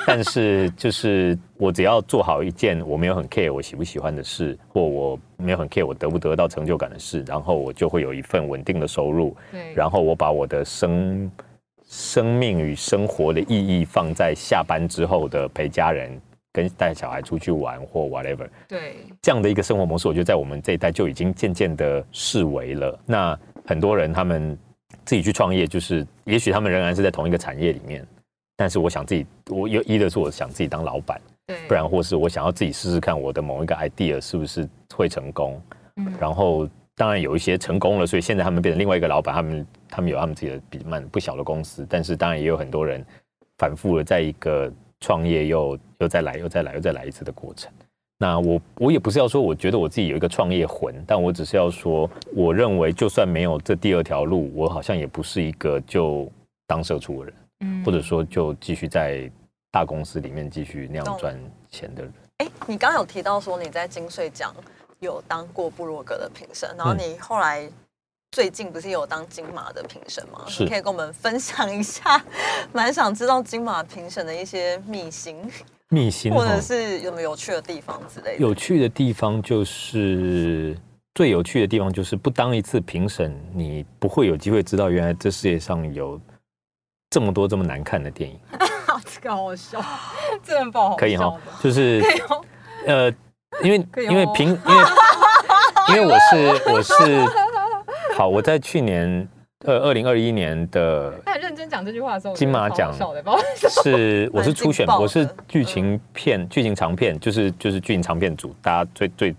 [0.06, 11.30] 但是就是我只要做好一件我没有很 care 我喜不喜欢的事，或我没有很 care 我得不得到成就感的事，然后我就会有一份稳定的收入，对，然后我把我的生
[11.88, 16.20] 生命与生活的意义放在下班之后的陪家人、
[16.52, 22.98] 跟带小孩出去玩或 whatever 对，这样的一个生活模式，我觉得在我们这一代就已经渐渐的视为了。
[23.06, 24.56] 那很多人他们
[25.06, 28.06] 自己去创业，就是也许他们仍然是在同一个产业里面，
[28.56, 35.62] 但是我想自己，我有一的是我想自己当老板，对，不然或是我想要自己试试看我的某一个 idea 是不是会成功。
[35.98, 43.02] 嗯然后当然有一些成功了，所以现在他们变成另外一个老板，他们他们有他们自己的比蛮不小的公司，但是当然也有很多人
[43.58, 47.72] 反复的在一个创业又又再来又再来又再来一次的过程。
[48.18, 56.30] 那我我也不是要说我觉得我自己有一个创业魂，但我只是要说，我认为就算没有这第二条路，我好像也不是一个就
[56.66, 57.84] 当社畜的人，嗯。
[57.84, 59.30] 或者说就继续在
[59.70, 62.12] 大公司里面继续那样赚钱的人。
[62.38, 64.54] 哎，你刚刚有提到说你在金穗奖
[65.00, 66.98] 有当过布洛格的评审，然后嗯。
[66.98, 67.68] 你后来
[68.30, 70.42] 最近不是有当金马的评审吗？
[70.48, 70.62] 是。
[70.64, 72.24] 你可以跟我们分享一下，
[72.72, 75.36] 蛮想知道金马评审的一些秘辛，
[75.88, 78.38] 秘辛或者哦是有没有有趣的地方之类的。
[78.38, 80.76] 有趣的地方就是
[81.14, 86.20] 最有趣的地方就是不当一次评审，你不会有机会知道原来这世界上有
[87.10, 88.38] 这么多这么难看的电影，
[89.04, 89.80] 这 个好笑，
[90.42, 92.02] 这很不好可以哈，就是
[92.86, 93.10] 呃，
[93.62, 94.84] 因为因为评因为
[95.88, 96.94] 因为我是我是
[98.16, 99.26] 好，我在去年
[99.66, 102.94] 呃二零二一年的他很认真讲这句话的时候，金马奖
[103.82, 109.34] 是 我是初选，我是剧情片剧情长片，就是就是剧情长片组，大家最最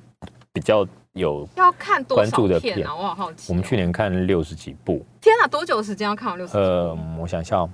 [0.52, 1.48] 比较有。
[1.56, 2.96] 要看多关少注的片片啊？
[2.96, 3.50] 我好好奇哦。
[3.50, 6.60] 我们去年看六十几部，天啊，多久时间要看完六十集？
[6.60, 7.70] 呃，我想一下哦，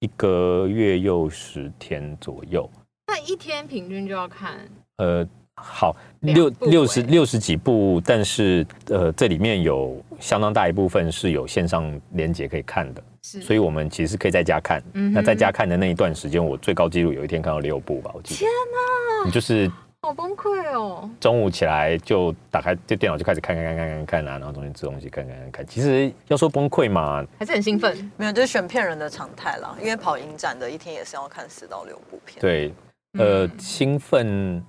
[0.00, 2.68] 一个月又十天左右。
[3.06, 4.58] 那一天平均就要看
[4.98, 5.26] 呃，
[5.62, 14.82] 好，六六十欸六十几部，但是呃，这里面有相当大一部分是有线上连接可以看的，是，所以我们其实可以在家看。
[14.94, 18.38] 嗯那在家看的那一段时间，我最高纪录有一天看到六部吧，我记得。
[18.38, 19.70] 天哪，你就是
[20.02, 21.08] 好崩溃哦。
[21.20, 25.66] 中午起来就打开这电脑就开始看看看看看看啊，然后中间吃东西看看看看。
[25.66, 29.76] 其实要说崩溃嘛，还是很兴奋，没有，就是选片人的常态啦。
[29.80, 32.72] 因为跑影展的一天也是要看四到六部片。，对，
[33.18, 34.64] 呃，嗯兴奋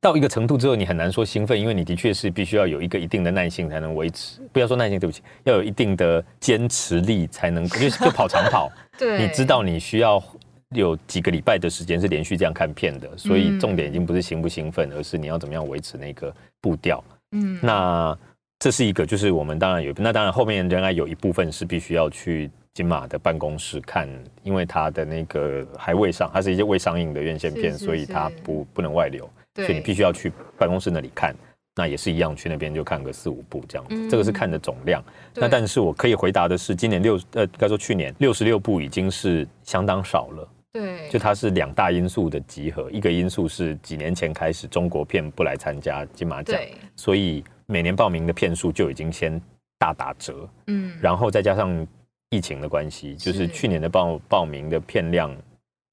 [0.00, 4.40] 到一个程度之后，你很难说兴奋，因为你的确是必须要有一个一定的耐性才能维持。
[4.52, 10.22] 不要说耐性，对不起，要有一定的坚持力才能，就就跑长跑， 对，你知道你需要
[10.70, 17.02] 有几个礼拜的时间是连续这样看片的，所以嗯重点已经不是兴不兴奋，而是你要怎么样维持那个步调。
[17.32, 18.16] 嗯，那
[18.60, 24.08] 这是一个，就是我们当然有，那当然后面仍然有一部分是必须要去金马的办公室看，
[24.44, 31.34] 因为他的那个还未上，它是一些未上映的院线片，是是所以它不不能外流，对所以你必须要去办公室那里看。
[31.76, 35.00] 那也是一样，去那边就看个四五部这样子，嗯这个是看的总量。
[35.34, 40.48] 那但是我可以回答的是，今年六呃，应该说去年六十六部已经是相当少了。
[40.72, 46.60] 对，就它是两大因素的集合，一个因素是几年前开始中国片不来参加金马奖，
[46.96, 49.40] 所以每年报名的片数就已经先
[49.78, 51.86] 大打折，嗯，然后再加上
[52.30, 55.32] 疫情的关系，就是是去年的报报名的片量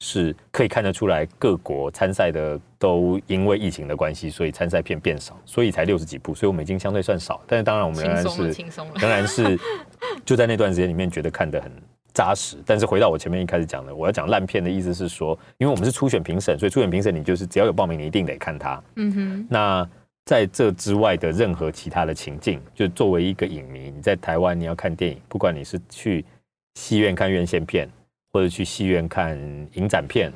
[0.01, 9.60] 是可以看得出来，各国参赛的都因为疫情的关系，所以参赛片变少，所以才六十几部，所以我们已经相对算少，但是当然我们仍然是仍然是
[10.25, 11.71] 就在那段时间里面觉得看得很
[12.13, 12.58] 扎实。
[12.65, 18.84] 但是回到我前面一开始讲的，我要讲烂片的意思是说，因为我们是初选评审，所以初选评审你就是只要有报名，你一定得看它。
[18.97, 19.89] 嗯哼，那
[20.25, 26.25] 在这之外的任何其他的情境，就作为一个影迷，你在台湾你要看电影，不管你是去
[26.75, 27.89] 戏院看院线片，
[28.36, 29.39] 或者去戏院看
[29.76, 30.30] 影展片，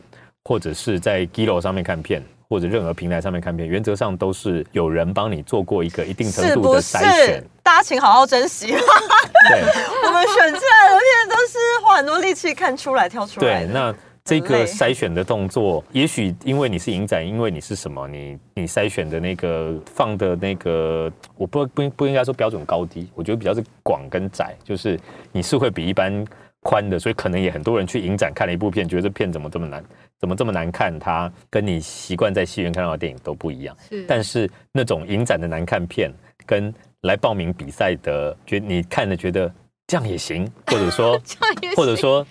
[0.45, 7.43] 或者是在 Gilo 上面看片，或者任何平台上面看片，原则上都是有人帮你做过一个一定程度的筛选。？
[7.61, 8.67] 大家请好好珍惜。
[8.67, 8.77] 对
[10.07, 24.97] 我们选进来的片都是花很多力气看出来、挑出来对，那这个筛选的动作，也许因为你是影展，因为你是什么，你你筛选的那个放的那个，我不不不应该说标准高低，我觉得比较是广跟窄，就是
[25.33, 26.25] 你是会比一般
[26.61, 29.83] 宽的，所以可能也很多人去影展看了一部片，觉得这片怎么这么难，
[30.17, 33.75] 怎么这么难看，它跟你习惯在戏院看到的电影都不一样。
[33.89, 36.11] 是，但是那种影展的难看片，
[36.45, 39.51] 跟来报名比赛的，觉你看了觉得
[39.87, 42.27] 这样也行，或者说 这样也行或者说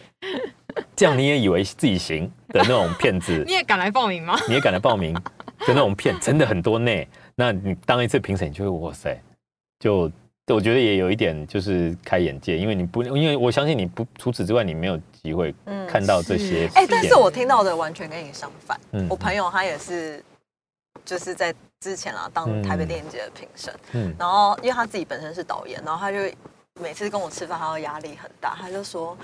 [0.94, 4.38] 这样你也以为自己行的那种骗子 你，也敢来报名吗？
[4.46, 5.22] 你也敢来报名的
[5.68, 6.92] 那种骗，真的很多呢。
[7.34, 9.18] 那你当一次评审，你就会哇塞，
[9.78, 10.10] 就
[10.54, 18.78] 我觉得也有一点就是开眼界，因为你不，因为我相信你不除此之外，你没有机会嗯看到这些是哎、但是我听到的完全跟你相反。
[18.92, 20.22] 嗯我朋友他也是，
[21.04, 26.18] 就是在之前啊当嗯台北电影节的评审，嗯然后因为他自己本身是导演，然后他就
[26.80, 29.16] 每次跟我吃饭，他的压力很大，他就说。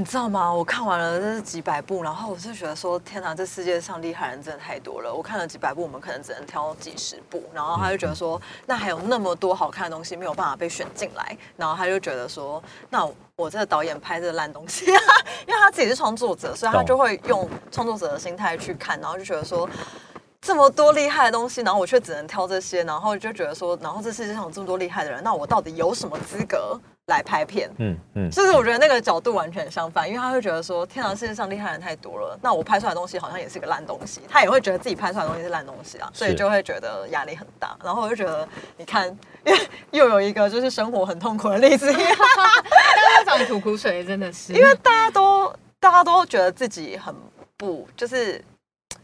[0.00, 0.50] 你知道吗？
[0.50, 5.12] 我看完了这是几百部，然后我就觉得说，天哪，这世界上厉害人真的太多了。
[5.12, 14.86] 我看了几百部，我们可能只能挑几十部，然后他就觉得说，那还有那么多好看的东西没有办法被选进来，然后他就觉得说，那我这个导演拍这个烂东西，
[15.46, 19.68] 因为他自己是创作者，所以他就会用创作者的心态去看，然后就觉得说。
[20.42, 26.80] 这么多厉害的东西，然后我却只能挑这些，然后就觉得说，然后这世界上有这么多厉害的人，那我到底有什么资格
[27.10, 27.70] 来拍片？
[27.76, 37.76] 嗯嗯，就是我觉得那个角度完全相反，因为他会觉得说，天啊，世界上厉害的人太多了，那我拍出来的东西好像也是个烂东西，他也会觉得自己拍出来的东西是烂东西啊，所以就会觉得压力很大。
[37.84, 38.48] 然后我就觉得，
[38.78, 39.14] 你看，
[39.92, 44.54] 又有一个就是生活很痛苦的例子，大家找你吐苦水，真的是。
[44.54, 47.14] 因为大家都大家都觉得自己很
[47.56, 48.42] 不就是。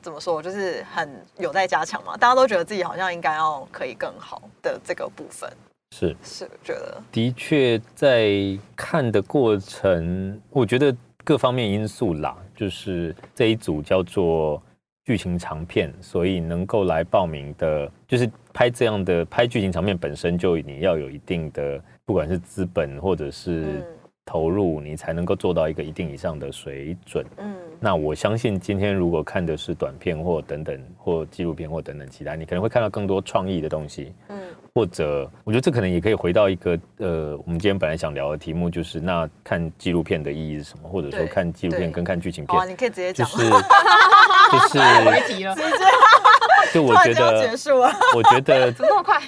[0.03, 0.41] 怎么说？
[0.41, 2.17] 就是很有待加强嘛。
[2.17, 5.51] 大家都觉得自己好像应该要可以更好的这个部分，
[5.95, 6.17] 是。
[6.23, 7.03] 是我觉得。
[7.13, 14.63] 的确在看的过程，我觉得各方面因素啦，就是这一组叫做
[15.05, 23.85] 剧情长片，所以能够来报名的，就是拍这样的拍剧情长片本身就你要有一定的，不管是资本或者是嗯
[24.27, 27.25] 投入，你才能够做到一个一定以上的水准。
[27.39, 34.13] 嗯那我相信今天如果看的是短片或等等或纪录片或等等其他，你可能会看到更多创意的东西。
[34.29, 34.37] 嗯
[34.75, 43.49] 或者我觉得这可能也可以回到一个呃，我们今天本来想聊的题目，就是那看纪录片的意义是什么，或者说看纪录片跟看剧情片，你可以直接讲，就是
[44.53, 44.79] 就是
[45.11, 45.65] 别提了，怎
[46.75, 47.91] 就我觉突然就要结得，束了。
[48.15, 49.23] 我觉得 怎，么那么快？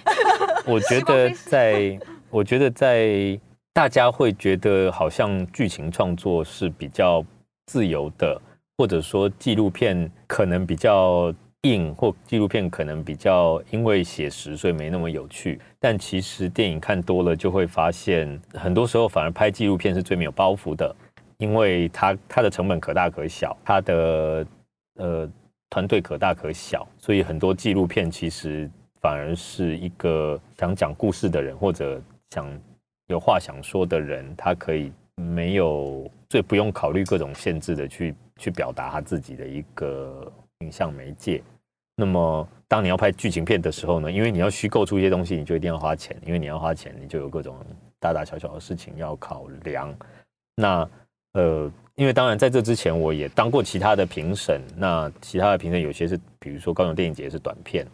[0.66, 3.40] 我觉得在，我觉得在
[3.78, 7.24] 大家会觉得好像剧情创作是比较
[7.66, 8.36] 自由的，
[8.76, 15.60] 或者说纪录片可能比较硬，或纪录片可能比较因为写实所以没那么有趣。
[15.78, 20.92] 但其实电影看多了就会发现，很多时候反而拍纪录片是最没有包袱的，
[21.36, 24.44] 因为它它的成本可大可小，它的
[24.96, 25.30] 呃
[25.70, 28.68] 团队可大可小，所以很多纪录片其实
[29.00, 32.02] 反而是一个想讲故事的人或者
[32.32, 32.44] 想
[33.08, 40.30] 有话想说的人，他可以没有最不用考虑各种限制的去去表达他自己的一个
[40.60, 41.42] 影像媒介。
[41.96, 47.56] 那么，当你要拍剧情片的时候呢，因为你要虚构出一些东西，你就一定要花钱，因为你要花钱，你就有各种
[47.98, 49.92] 大大小小的事情要考量。
[50.54, 50.88] 那
[51.32, 54.60] 呃，因为当然在这之前，我也当过其他的评审。
[54.76, 57.84] 那其他的评审有些是，比如说高雄电影节是短片，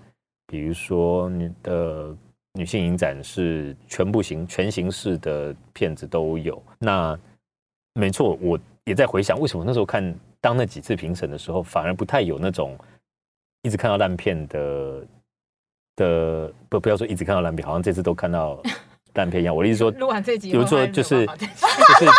[0.49, 2.15] 比如说你的
[2.55, 6.63] 女性影展是全部形全形式的片子都有。
[6.79, 7.19] 那
[7.95, 12.79] 没错，我也在回想，为什么那时候看当那几次评审的时候，反而不太有那种
[13.63, 15.07] 一直看到烂片的
[15.97, 18.63] 的不不要说一直看到烂片，好像这次都看到
[19.15, 19.55] 烂片一样。
[19.55, 22.13] 我的意思说，录完这集，比如说就是就是的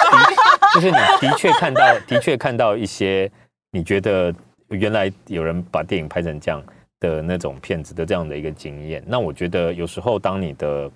[0.73, 3.31] 就是你的确看到的确看到一些
[3.71, 4.33] 你觉得
[4.69, 6.61] 原来有人把电影拍成这样
[6.99, 9.03] 的那种骗子的这样的一个经验。
[9.05, 10.91] 那我觉得有时候当你的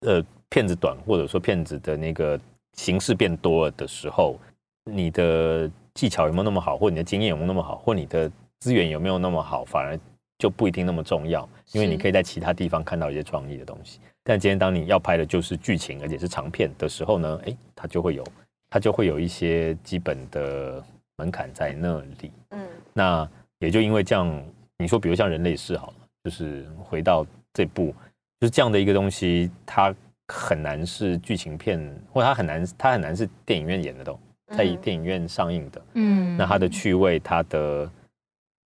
[0.00, 2.38] 呃片子短，或者说骗子的那个
[2.74, 4.38] 形式变多了的时候，
[4.84, 9.98] 你的技巧有没有那么好，或你的经验有没有那么好，或你的资源有没有那么好，反而
[10.38, 14.00] 就不一定那么重要，因为你可以在其他地方看到一些创意的东西。
[14.24, 18.24] 但今天当你要拍的就是剧情，而且是长片的时候呢，诶，它就会有
[18.70, 20.84] 它就会有一些基本的
[21.16, 22.30] 门槛在那里。
[22.50, 22.60] 嗯
[22.92, 24.44] 那也就因为这样，
[24.78, 27.92] 你说比如像人类世好了，就是回到这部，
[28.40, 29.94] 就是这样的一个东西，它
[30.28, 31.78] 很难是剧情片，
[32.12, 34.18] 或者它很难它很难是电影院演的都
[34.56, 35.82] 在嗯电影院上映的。
[35.94, 37.90] 嗯那它的趣味，它的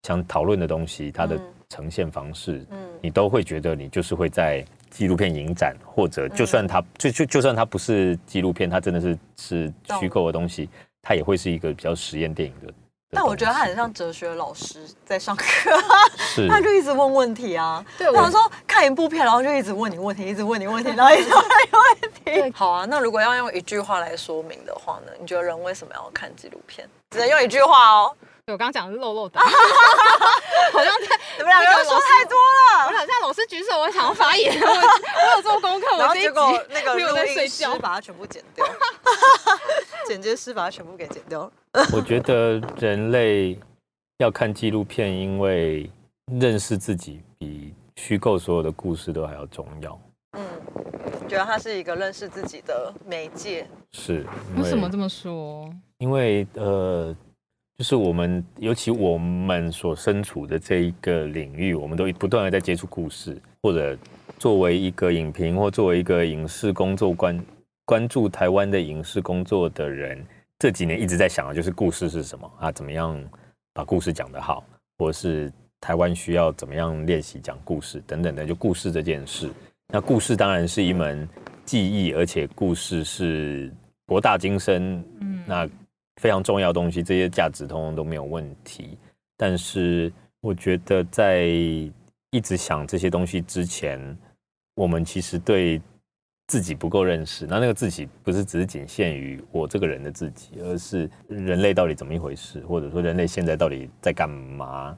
[0.03, 10.69] 想讨论的东西，它的嗯呈现方式，嗯你都会觉得你就是会在纪录片影展，或者就算它、就就就算它不是纪录片，它真的是是虚构的东西，
[11.01, 12.75] 它也会是一个比较实验电影的。
[13.13, 15.45] 的但我觉得他很像哲学老师在上课，
[16.49, 17.85] 他就一直问问题啊。
[17.99, 22.53] 对我他说看一部片，然后就一直问你问题，一直问你问题，然后一直问你问题。
[22.57, 25.13] 好啊，那如果要用一句话来说明的话呢？
[25.21, 26.89] 你觉得人为什么要看纪录片？
[27.11, 28.17] 只能用一句话哦。
[28.53, 32.99] 对我刚刚讲的是漏漏的， 好像在你们两个人说太多了我了。
[32.99, 38.67] 好像老师举手，我想要发言，我 我有做功课，我这一集那个没有在录音睡觉，师把它全部剪掉，
[40.07, 41.51] 剪接师把它全部给剪掉。
[41.95, 43.59] 我觉得人类
[44.19, 45.91] 要看纪录片，因为
[46.39, 49.99] 认识自己比虚构所有的故事都还要重要。
[50.37, 50.45] 嗯，
[51.27, 53.67] 觉得它是一个认识自己的媒介。
[53.93, 55.73] 是因为什么这么说？
[55.99, 57.15] 因为呃，
[57.83, 63.99] 就是我们，尤其我们所身处的这一个领域，我们都不断的在接触故事，或者
[64.39, 67.45] 作为一个影评或作为一个影视工作关
[67.85, 70.25] 关注台湾的影视工作的人，
[70.61, 72.71] 这几年一直在想的就是故事是什么啊？
[72.71, 73.21] 怎么样
[73.75, 74.65] 把故事讲得好，
[74.99, 79.51] 或是台湾需要怎么样练习讲故事等等的，就故事这件事。
[79.89, 81.29] 那故事当然是一门
[81.65, 83.73] 技艺，而且故事是
[84.07, 85.69] 博大精深，嗯那
[86.23, 88.97] 非常重要的东西，这些价值通通都没有问题。
[89.37, 91.47] 但是我觉得在
[92.31, 94.17] 一直想这些东西之前，
[94.77, 95.83] 我们其实对
[96.47, 97.45] 自己不够认识。
[97.45, 104.97] 那那个自己不是只是仅限于我这个人的自己，而是人类到底怎么一回事，或者说人类现在到底在干嘛？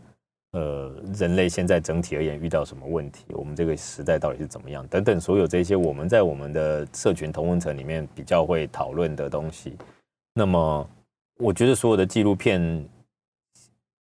[0.53, 3.25] 呃，人类现在整体而言遇到什么问题？
[3.31, 4.87] 我们这个时代到底是怎么样？
[4.89, 9.75] 等等，所有这些我们在我们的社群同温层里面比较会讨论的东西。
[10.35, 10.91] 那么，
[11.39, 12.61] 我觉得所有的纪录片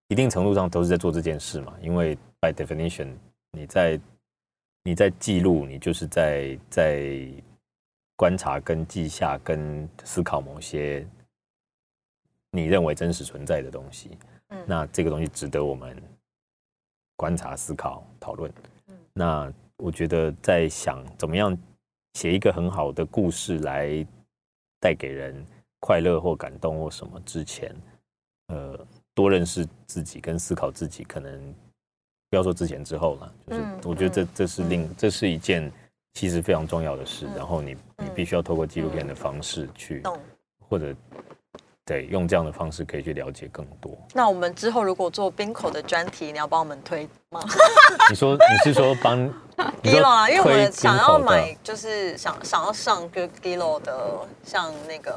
[0.09, 3.09] 一定程度上都是在做这件事嘛，因为 by definition，
[3.53, 4.01] 你在
[4.85, 7.29] 你在记录，你就是在在
[8.17, 11.05] 观察、跟记下、跟思考某些
[12.51, 14.11] 你认为真实存在的东西。
[14.51, 16.01] 嗯那这个东西值得我们
[17.17, 18.53] 观察、思考、讨论。
[18.87, 21.57] 嗯那我觉得在想怎么样
[22.13, 24.07] 写一个很好的故事来
[24.79, 25.45] 带给人
[25.85, 27.71] 快乐或感动或什么之前，
[28.47, 28.75] 呃，
[29.13, 31.55] 多认识自己跟思考自己，可能
[32.31, 35.71] 不要说之前之后了，就是嗯我觉得这嗯这是另这是一件
[36.15, 40.03] 其实非常重要的事，嗯然后你你嗯必须要透过纪录片的方式去，
[40.71, 40.97] 或者
[41.85, 43.95] 对用这样的方式可以去了解更多。
[44.15, 47.43] 那我们之后如果做冰口的专题，你要帮我们推吗？
[48.09, 49.31] 你说你是说帮
[49.85, 53.95] Gilo 啊，因为我们想要买，就是想想要上个 Gilo 的，
[54.43, 55.13] 像那个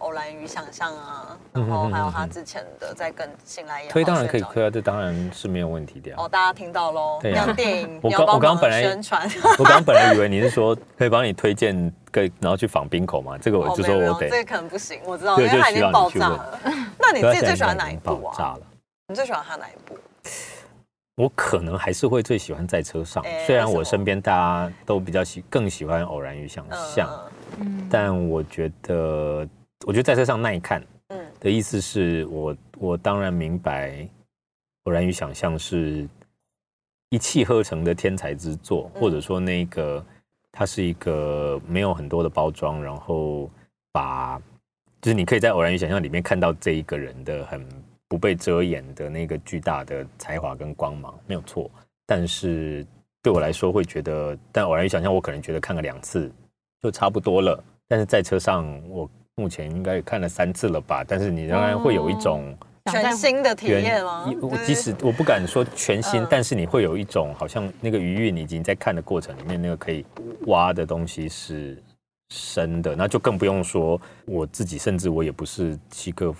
[0.00, 9.26] 偶然与想象啊，然后还有他之前的在跟新来也好推当然可以推啊，这当然是没有问题的啊、哦，大家听到喽，对啊像电影，我刚我刚本来宣传，
[9.58, 11.74] 我刚刚本来以为你是说可以帮你推荐
[12.12, 16.58] 个，然后去访冰口嘛，这个我哦就说我得，这个可能不行，我知道，因为它已经爆炸了。
[17.00, 18.32] 那你自己最喜欢 哪一部啊？
[18.32, 18.60] 爆炸了。
[19.08, 19.98] 你最喜欢他哪一部？
[21.20, 27.10] 我可能还是会最喜欢在车上，哎虽然我身边大家都比较喜更喜欢偶然与想象，
[27.90, 29.46] 但我觉得
[29.86, 31.26] 我觉得在车上耐看嗯。
[31.38, 34.08] 的意思是我我当然明白
[34.84, 36.08] 偶然与想象是
[37.10, 40.02] 一气呵成的天才之作，嗯或者说那个
[40.50, 43.50] 它是一个没有很多的包装，然后
[43.92, 44.40] 把
[45.02, 47.66] 就是你可以在偶然与想象里面看到这一个人的很
[48.10, 51.70] 不被遮掩的那个巨大的才华跟光芒，没有错。
[52.04, 52.84] 但是
[53.22, 56.28] 对我来说会觉得，但偶然与想象我可能觉得看个两次
[56.82, 57.62] 就差不多了。
[57.86, 61.04] 但是在车上，我目前应该也看了三次了吧？
[61.06, 62.52] 但是你仍然会有一种
[62.90, 64.28] 全新的体验吗？
[64.42, 70.04] 我即使我不敢说全新嗯，但是你会有一种好像那个余韵，你已经在看的过程里面，那个可以
[70.46, 71.80] 挖的东西是
[72.30, 76.34] 深的，那就更不用说我自己，甚至我也不是契诃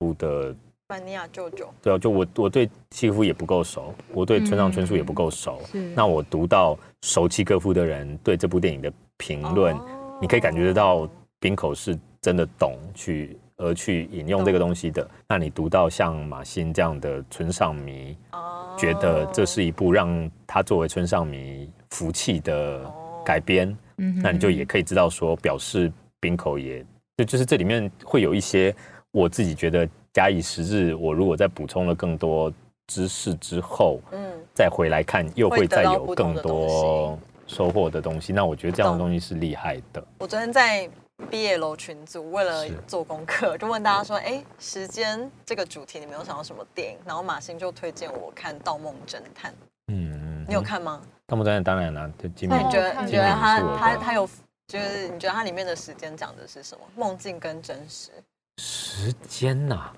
[0.00, 0.52] 夫的。
[0.94, 5.60] 班尼亚舅舅，对啊，就我我对契诃夫也不够熟，我对村上春树也不够熟。
[5.66, 5.92] 是。
[5.92, 10.18] 那我读到熟契诃夫的人对这部电影的评论，哦。
[10.22, 11.08] 你可以感觉得到
[11.40, 15.04] 冰口是真的懂去而去引用这个东西的。
[15.26, 18.76] 那你读到像马欣这样的村上迷，哦。
[18.78, 22.88] 觉得这是一部让他作为村上迷服气的
[23.24, 23.76] 改编，
[24.22, 26.86] 那你就也可以知道说，表示冰口也
[27.16, 28.72] 就就是这里面会有一些
[29.10, 32.50] 我自己觉得假以时日，我如果再补充了更多
[32.86, 38.32] 知识之后，嗯，再回来看，又会再有更多收获的东西。
[38.32, 40.02] 那我觉得这样的东西是厉害的。
[40.20, 40.88] 我昨天在
[41.28, 49.50] 毕业楼群组为了做功课，就问大家说：“哎，时间这个主题你们有想到什么电影？”然后马欣就推荐我看《盗梦侦探》，
[49.88, 50.62] 嗯，你有？
[50.62, 51.02] 看吗？
[51.26, 54.28] 盗梦侦探当然啦，就金哦敏你觉得看你觉得他他他有
[54.68, 56.84] 就是你觉得它里面的时间讲的是什么？
[56.94, 58.10] 梦境跟真实，
[58.58, 59.92] 时间呐、马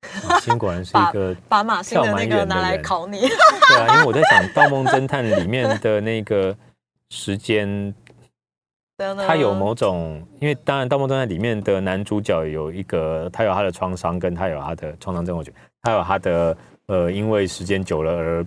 [0.40, 3.20] 欣果然是一个把马跳蛮那个拿来远的人考你。
[3.68, 6.56] 对啊，因为我在想《盗梦侦探》里面的那个
[7.10, 7.94] 时间，
[9.26, 18.46] 他有某种，因为当然《盗梦侦探》里面的男主角有一个，他有他的创伤，跟他有他的创伤症候群，他有他的呃，因为时间久了而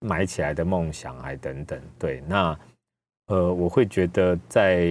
[0.00, 1.80] 埋起来的梦想，还等等。
[1.98, 2.58] 对，那
[3.28, 4.86] 呃，我会觉得在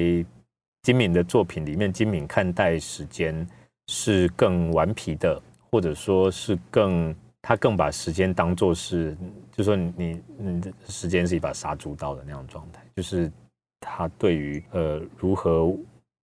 [0.84, 3.48] 金敏的作品里面，金敏看待时间
[3.88, 5.42] 是更顽皮的，
[5.72, 9.16] 或者说是更他更把时间当做是，
[9.52, 13.32] 就说你你的时间是一把杀猪刀的那样的状态，就是
[13.80, 15.74] 他对于呃如何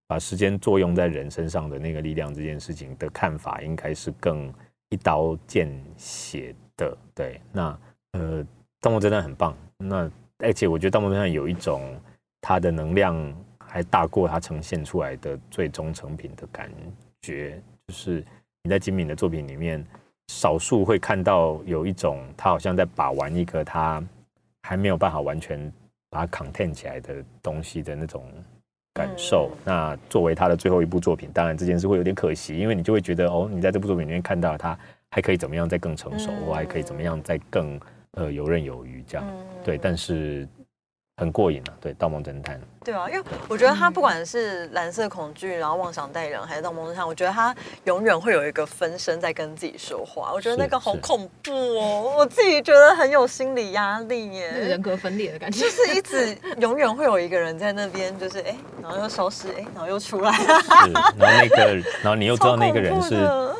[0.07, 4.53] 把时间作用在人身上的那个力量这件事情的看法，应该是更
[4.89, 6.97] 一刀见血的。
[7.15, 7.79] 对，那
[8.13, 8.45] 呃，
[8.79, 11.99] 盗梦侦探很棒，那而且我觉得盗梦侦探有一种
[12.39, 16.71] 它的能量还大过它呈现出来的最终成品的感
[17.21, 18.23] 觉，就是
[18.67, 19.81] 你在金敏的作品里面，
[20.27, 24.03] 少数会看到有一种他好像在把玩一个他
[24.63, 25.71] 还没有办法完全
[26.09, 28.25] 把它 contain 起来的东西的那种
[28.93, 29.49] 感受。
[29.53, 34.77] 嗯那作为他的最后一部作品，当然这件事会有点可惜，因为你就会觉得哦，你在这部作品里面看到他
[35.11, 37.79] 还可以怎么样再更成熟，嗯或还可以怎么样再更
[38.17, 39.25] 呃游刃有余这样。
[39.25, 40.45] 嗯对，但是
[41.17, 41.73] 很过瘾啊。
[41.81, 42.55] 对，《盗梦侦探》
[42.85, 47.53] 对啊，因为我觉得他不管是蓝色恐惧，然后妄想代人，还是盗梦侦探，我觉得他
[47.83, 50.31] 永远会有一个分身在跟自己说话。
[50.33, 54.81] 我觉得那个好恐怖哦，我自己觉得很有心理压力那个耶人。
[54.81, 55.69] 格分裂的感觉就。
[55.69, 60.31] 是一直永远会有一个人在那边，就是哎，然后又消失，哎，然后又出来。
[60.31, 63.15] 是，然后那个， 然后你又知道那个人是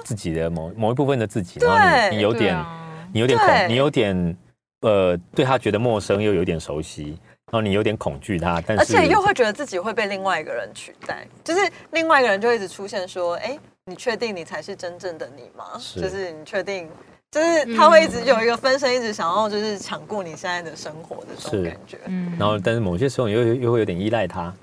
[0.05, 2.65] 自己的某某一部分的自己，然后你你有点、
[3.11, 4.37] 你有点恐，你有点
[4.81, 7.17] 呃对他觉得陌生，又有点熟悉，
[7.49, 15.77] 然后你有点恐惧他，但是而且又会觉得自己会被另外一个人取代，就是另外一个人就一直出现说：“哎，你确定你才是真正的你吗？
[15.79, 16.89] 是就是你确定，
[17.31, 21.97] 就是他会一直有一个分身，一直想要就是抢过你现在的生活的这种感觉。
[22.07, 24.53] 嗯然后但是某些时候你又又会有点依赖他，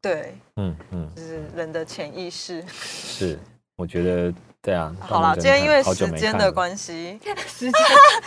[0.00, 2.64] 对，嗯嗯，就是人的潜意识。
[2.68, 3.38] 是，
[3.76, 4.32] 我觉得
[4.62, 4.94] 对啊。
[5.00, 7.72] 好啦，盗梦侦今天因为 时间的关系，时间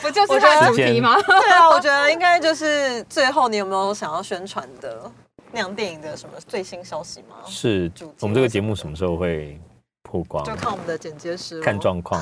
[0.01, 1.15] 不就是它的主题吗？
[1.21, 5.11] 对啊，我觉得应该就是最后你有没有想要宣传的
[5.51, 7.35] 那样电影的什么最新消息吗？
[7.45, 9.59] 是我们这个节目什么时候会
[10.03, 10.43] 曝光？
[10.45, 12.21] 就看我们的剪接师咯 看状况。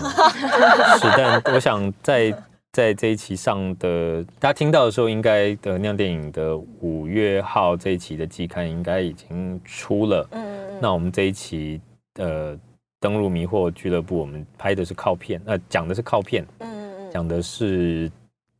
[1.00, 2.34] 是，但我想在
[2.72, 10.28] 在这一期上的，大家听到的时候，应该的那样电影的五月号这一期的季刊应该已经出了。
[10.32, 11.82] 嗯嗯嗯那我们这一期
[12.20, 12.56] 呃
[13.00, 17.12] 登录迷惑俱乐部，我们拍的是靠片，呃讲的是靠片，嗯嗯嗯。
[17.12, 18.12] 讲的是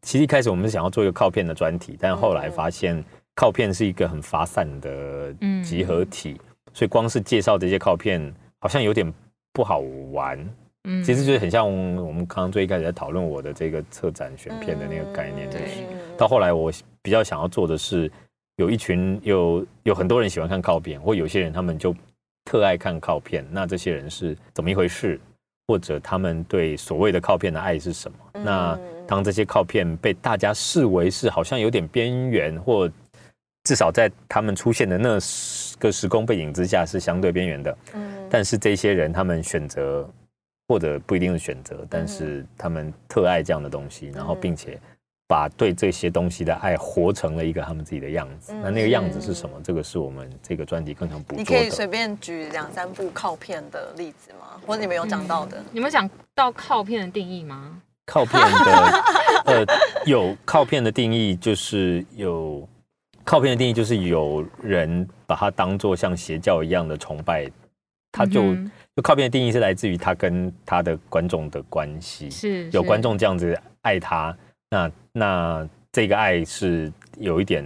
[0.02, 3.04] 其实一开始我们是想要做一个靠片的专题，但后来发现
[3.36, 5.62] 靠片是一个很发散的嗯。
[5.64, 6.40] 集合体，
[6.74, 9.12] 所以光是介绍这些靠片好像有点
[9.52, 9.80] 不好
[10.12, 10.40] 玩。
[10.86, 11.04] 嗯。
[11.04, 16.18] 其实就是很像我们刚刚最一开始在讨论我的这个策展选片的那个概念，就是对。
[16.18, 16.72] 到后来我
[17.02, 18.10] 比较想要做的是，
[18.56, 21.94] 有一群有有很多人喜欢看靠片，或有些人他们就
[22.50, 25.20] 特爱看靠片，那这些人是怎么一回事？
[25.68, 28.18] 或者他们对所谓的靠片的爱是什么？
[28.34, 32.90] 嗯那当这些靠片被大家视为是好像有点边缘，或
[33.66, 35.20] 至少在他们出现的那
[35.78, 40.10] 个时空背景之下是相对边缘的，嗯但是这些人他们选择，
[40.70, 44.80] 或者不一定是选择，但是他们特爱这样的东西，然后并且
[45.30, 48.52] 把对这些东西的爱活成了一个他们自己的样子。
[48.52, 49.62] 嗯那那个样子是什么？
[49.64, 51.86] 这个是我们这个专辑更想捕捉你可以随。
[51.86, 54.60] 便举两三部靠片的例子吗？
[54.66, 55.64] 或者你们有讲到的？
[55.72, 57.80] 你们讲到靠片的定义吗？
[58.08, 59.04] 靠片的，
[59.46, 59.66] 呃，
[60.04, 62.68] 有靠片的定义就是有
[63.24, 67.48] 靠片的定义就是有人把它当做像邪教一样的崇拜，
[68.12, 72.30] 他就、嗯就靠片的定义是来自于他跟他的观众的关系。
[72.32, 74.36] 是是有观众这样子爱他，
[74.70, 77.64] 那那这个爱是有一点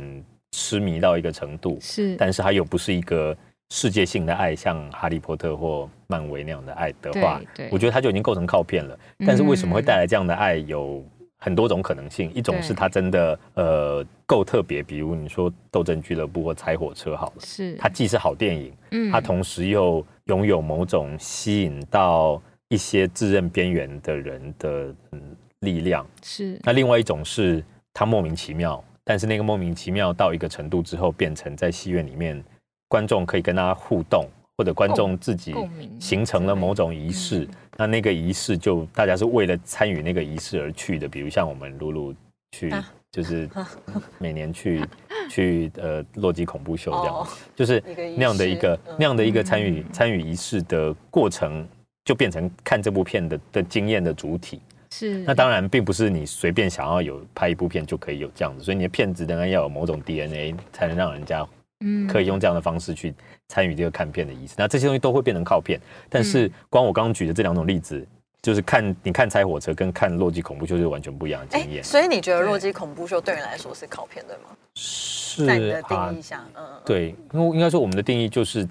[0.51, 3.35] 痴迷到一个程度，是，但是它又不是一个
[3.71, 7.41] 世界性的爱，像哈利波特或漫威那样的爱的话，
[7.71, 8.97] 我觉得它就已经构成靠片了。
[9.25, 10.55] 但是为什么会带来这样的爱？
[10.55, 11.03] 有
[11.37, 12.77] 很多种可能性，一种是对。
[12.77, 17.75] 它真的呃够特别，比如你说《斗争俱乐部》或《拆火车》好了，是。
[17.75, 19.11] 它既是好电影，嗯。
[19.11, 25.21] 它同时又拥有某种吸引到一些自认边缘的人的嗯
[25.63, 26.05] 力量。
[26.21, 32.41] 是那另外一种是他莫名其妙，但是那个莫名其妙到一个程度之后，变成在戏院里面
[32.87, 35.55] 观众可以跟他互动，或者观众自己
[35.99, 37.39] 形成了某种仪式。
[37.45, 42.13] 嗯那那个仪式就大家是为了参与那个仪式而去的，比如像我们露露
[42.51, 42.93] 去啊。
[43.11, 43.49] 就是
[44.17, 44.83] 每年去
[45.29, 47.81] 去呃洛基恐怖秀这样，哦就是
[48.15, 51.67] 那样的一个嗯那样的一个参与嗯参与仪式的过程，
[52.05, 54.61] 就变成看这部片的的经验的主体。
[54.93, 61.43] 是那当然，并不是你随便想要有拍一部片就可以有这样子，所以你的片子当然要有某种 DNA，才能让人家
[61.79, 63.13] 嗯可以用这样的方式去
[63.47, 64.53] 参与这个看片的意思。
[64.57, 65.79] 那这些东西都会变成靠片，
[66.09, 68.05] 但是嗯光我刚刚举的这两种例子，
[68.41, 71.83] 就是看你看拆火车跟看洛基恐怖秀是完全不一样的经哎，验。
[71.83, 74.55] 所以你觉得《洛基恐怖秀》对你来说是靠片对吗？
[74.75, 78.67] 是在你的啊定义下，嗯，嗯，对，因为应该说我们的定义就是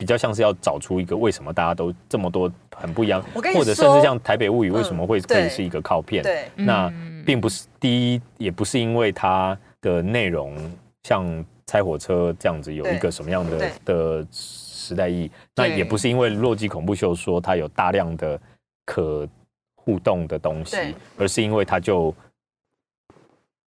[0.00, 3.22] 比较像是要找出一个为什么大家都这么多很不一样，
[3.54, 6.22] 或者甚至像台北物语为什么会可以是一个靠片？
[6.22, 10.56] 对，那嗯并不是第一，也不是因为它的内容
[11.02, 18.40] 像拆火车这样子有一个什么样的的时代意义，那也不是因为洛基恐怖秀说它有大量的
[18.86, 19.28] 可
[19.74, 22.14] 互动的东西，而是因为它就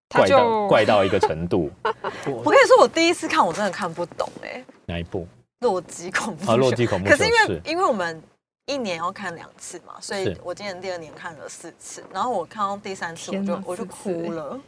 [0.09, 1.69] 怪到怪到一个程度。
[2.25, 5.19] 我跟你说，我第一次看我真的看不懂哎，哪一部？
[5.63, 7.61] 《洛基恐怖》啊，洛基恐怖可是因为是。
[7.65, 8.21] 因为我们
[8.67, 14.59] 一年要看两次嘛，所以我今年第二年看了四次，然后我看到第三次我就我就哭了，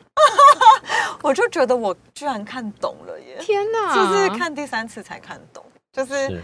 [1.21, 3.93] 我就觉得我居然看懂了耶，天哪！
[3.93, 6.43] 就是看第三次才看懂，就是是。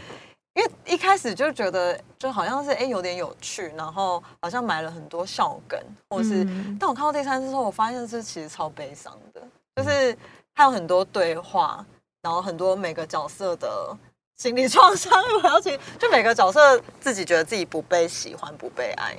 [0.54, 5.80] 因为一开始就觉得就好像是哎有点有趣，然后好像埋了很多笑梗，
[6.10, 6.78] 或是，嗯。
[6.78, 9.42] 但我看到第三次之后，我发现这其实超悲伤的，
[9.78, 10.18] 就是
[10.54, 11.86] 还有很多对话，
[12.22, 13.98] 然后很多每个角色的
[14.42, 15.14] 心理创伤，
[15.44, 19.16] 我要请就每个角色自己觉得自己不被喜欢、不被爱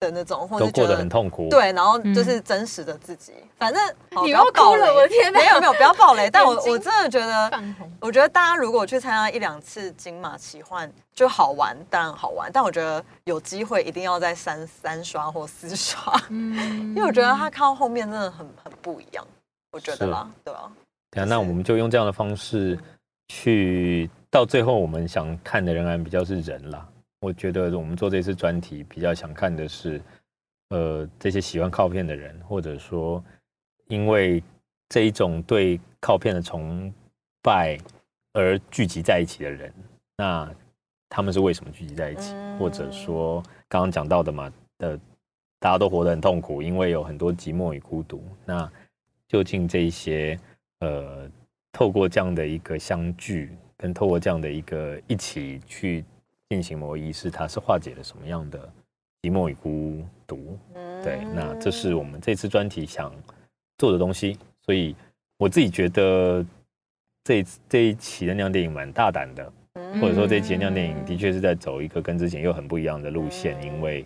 [0.00, 3.80] 的那种，或者都过得很痛苦。，对，然后就是真实的自己，反正
[4.12, 6.28] 好你要又哭了爆雷我的天哪没有没有，不要爆雷。
[6.34, 7.62] 但我我真的觉得，
[8.00, 12.50] 我觉得大家如果去参加一两次金马奇幻，就好玩，当然好玩。
[12.52, 16.56] 但我觉得有机会一定要在三三刷或四刷，嗯
[16.88, 19.24] 因为我觉得他看到后面真的很很不一样。
[19.70, 20.72] 我觉得啦，对吧？
[21.12, 22.76] 对啊，那我们就用这样的方式
[23.28, 26.88] 去，到最后我们想看的仍然比较是人啦。
[27.20, 30.00] 我觉得我们做这次专题比较想看的是，
[30.70, 33.22] 呃，这些喜欢靠片的人，或者说
[33.86, 34.42] 因为
[34.88, 36.92] 这一种对靠片的崇
[37.42, 37.78] 拜
[38.32, 39.72] 而聚集在一起的人，
[40.16, 40.48] 那
[41.08, 42.32] 他们是为什么聚集在一起？
[42.34, 44.98] 嗯或者说刚刚讲到的嘛，的
[45.60, 48.20] 大家都活得很痛苦，因为有很多寂寞与孤独。
[48.44, 48.68] 那
[49.28, 50.36] 究竟这一些
[50.80, 51.30] 呃，
[51.70, 56.04] 透过这样的一个相聚，跟透过这样的一个一起去
[56.50, 58.58] 进行某个仪式，它是化解了什么样的
[59.22, 60.58] 寂寞与孤独？
[60.74, 63.10] 嗯对，那这是我们这次专题想
[63.78, 64.36] 做的东西。
[64.62, 64.94] 所以
[65.38, 66.44] 我自己觉得
[67.24, 74.04] 这这一期的酿电影蛮大胆的，嗯或者说这一期的酿电影的确是在走一个跟之前又很不一样的路线，因为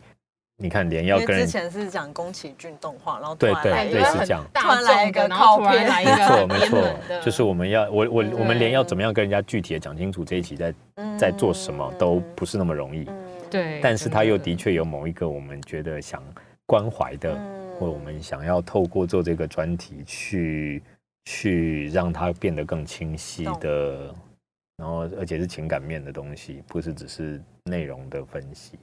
[0.62, 16.22] 你看连要因为之前是讲宫崎骏动画，然后突对对然来一个类似这样大突然来一个然后突靠片然来一个没错很没错就是我们要我我我们连要怎么样跟人家具体的讲清楚这一期在嗯在做什么都不是那么容易，嗯对，但是他又的确有某一个我们觉得想
[16.64, 20.82] 关怀的，嗯或我们想要透过做这个专题去
[21.24, 24.14] 去让它变得更清晰的，
[24.76, 28.78] 然后而且是情感面的东西，不是只是内容的分析，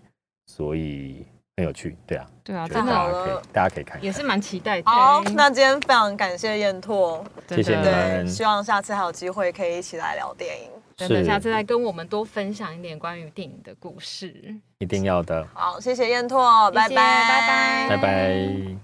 [0.47, 1.25] 所以
[1.60, 2.26] 很有趣对啊。
[2.43, 3.41] 对啊真的。
[3.53, 7.24] 大家可以看也是蛮期待好那今天非常感谢燕拓。
[7.47, 10.70] 对对希望下次还有机会可以一起来聊电影。
[10.97, 14.34] 等等下次再跟我们多分享一点关于电影的故事。
[14.80, 15.47] 一定要的。
[15.53, 16.89] 好谢谢燕拓拜。
[16.89, 17.88] 拜拜。
[17.89, 18.80] 拜拜。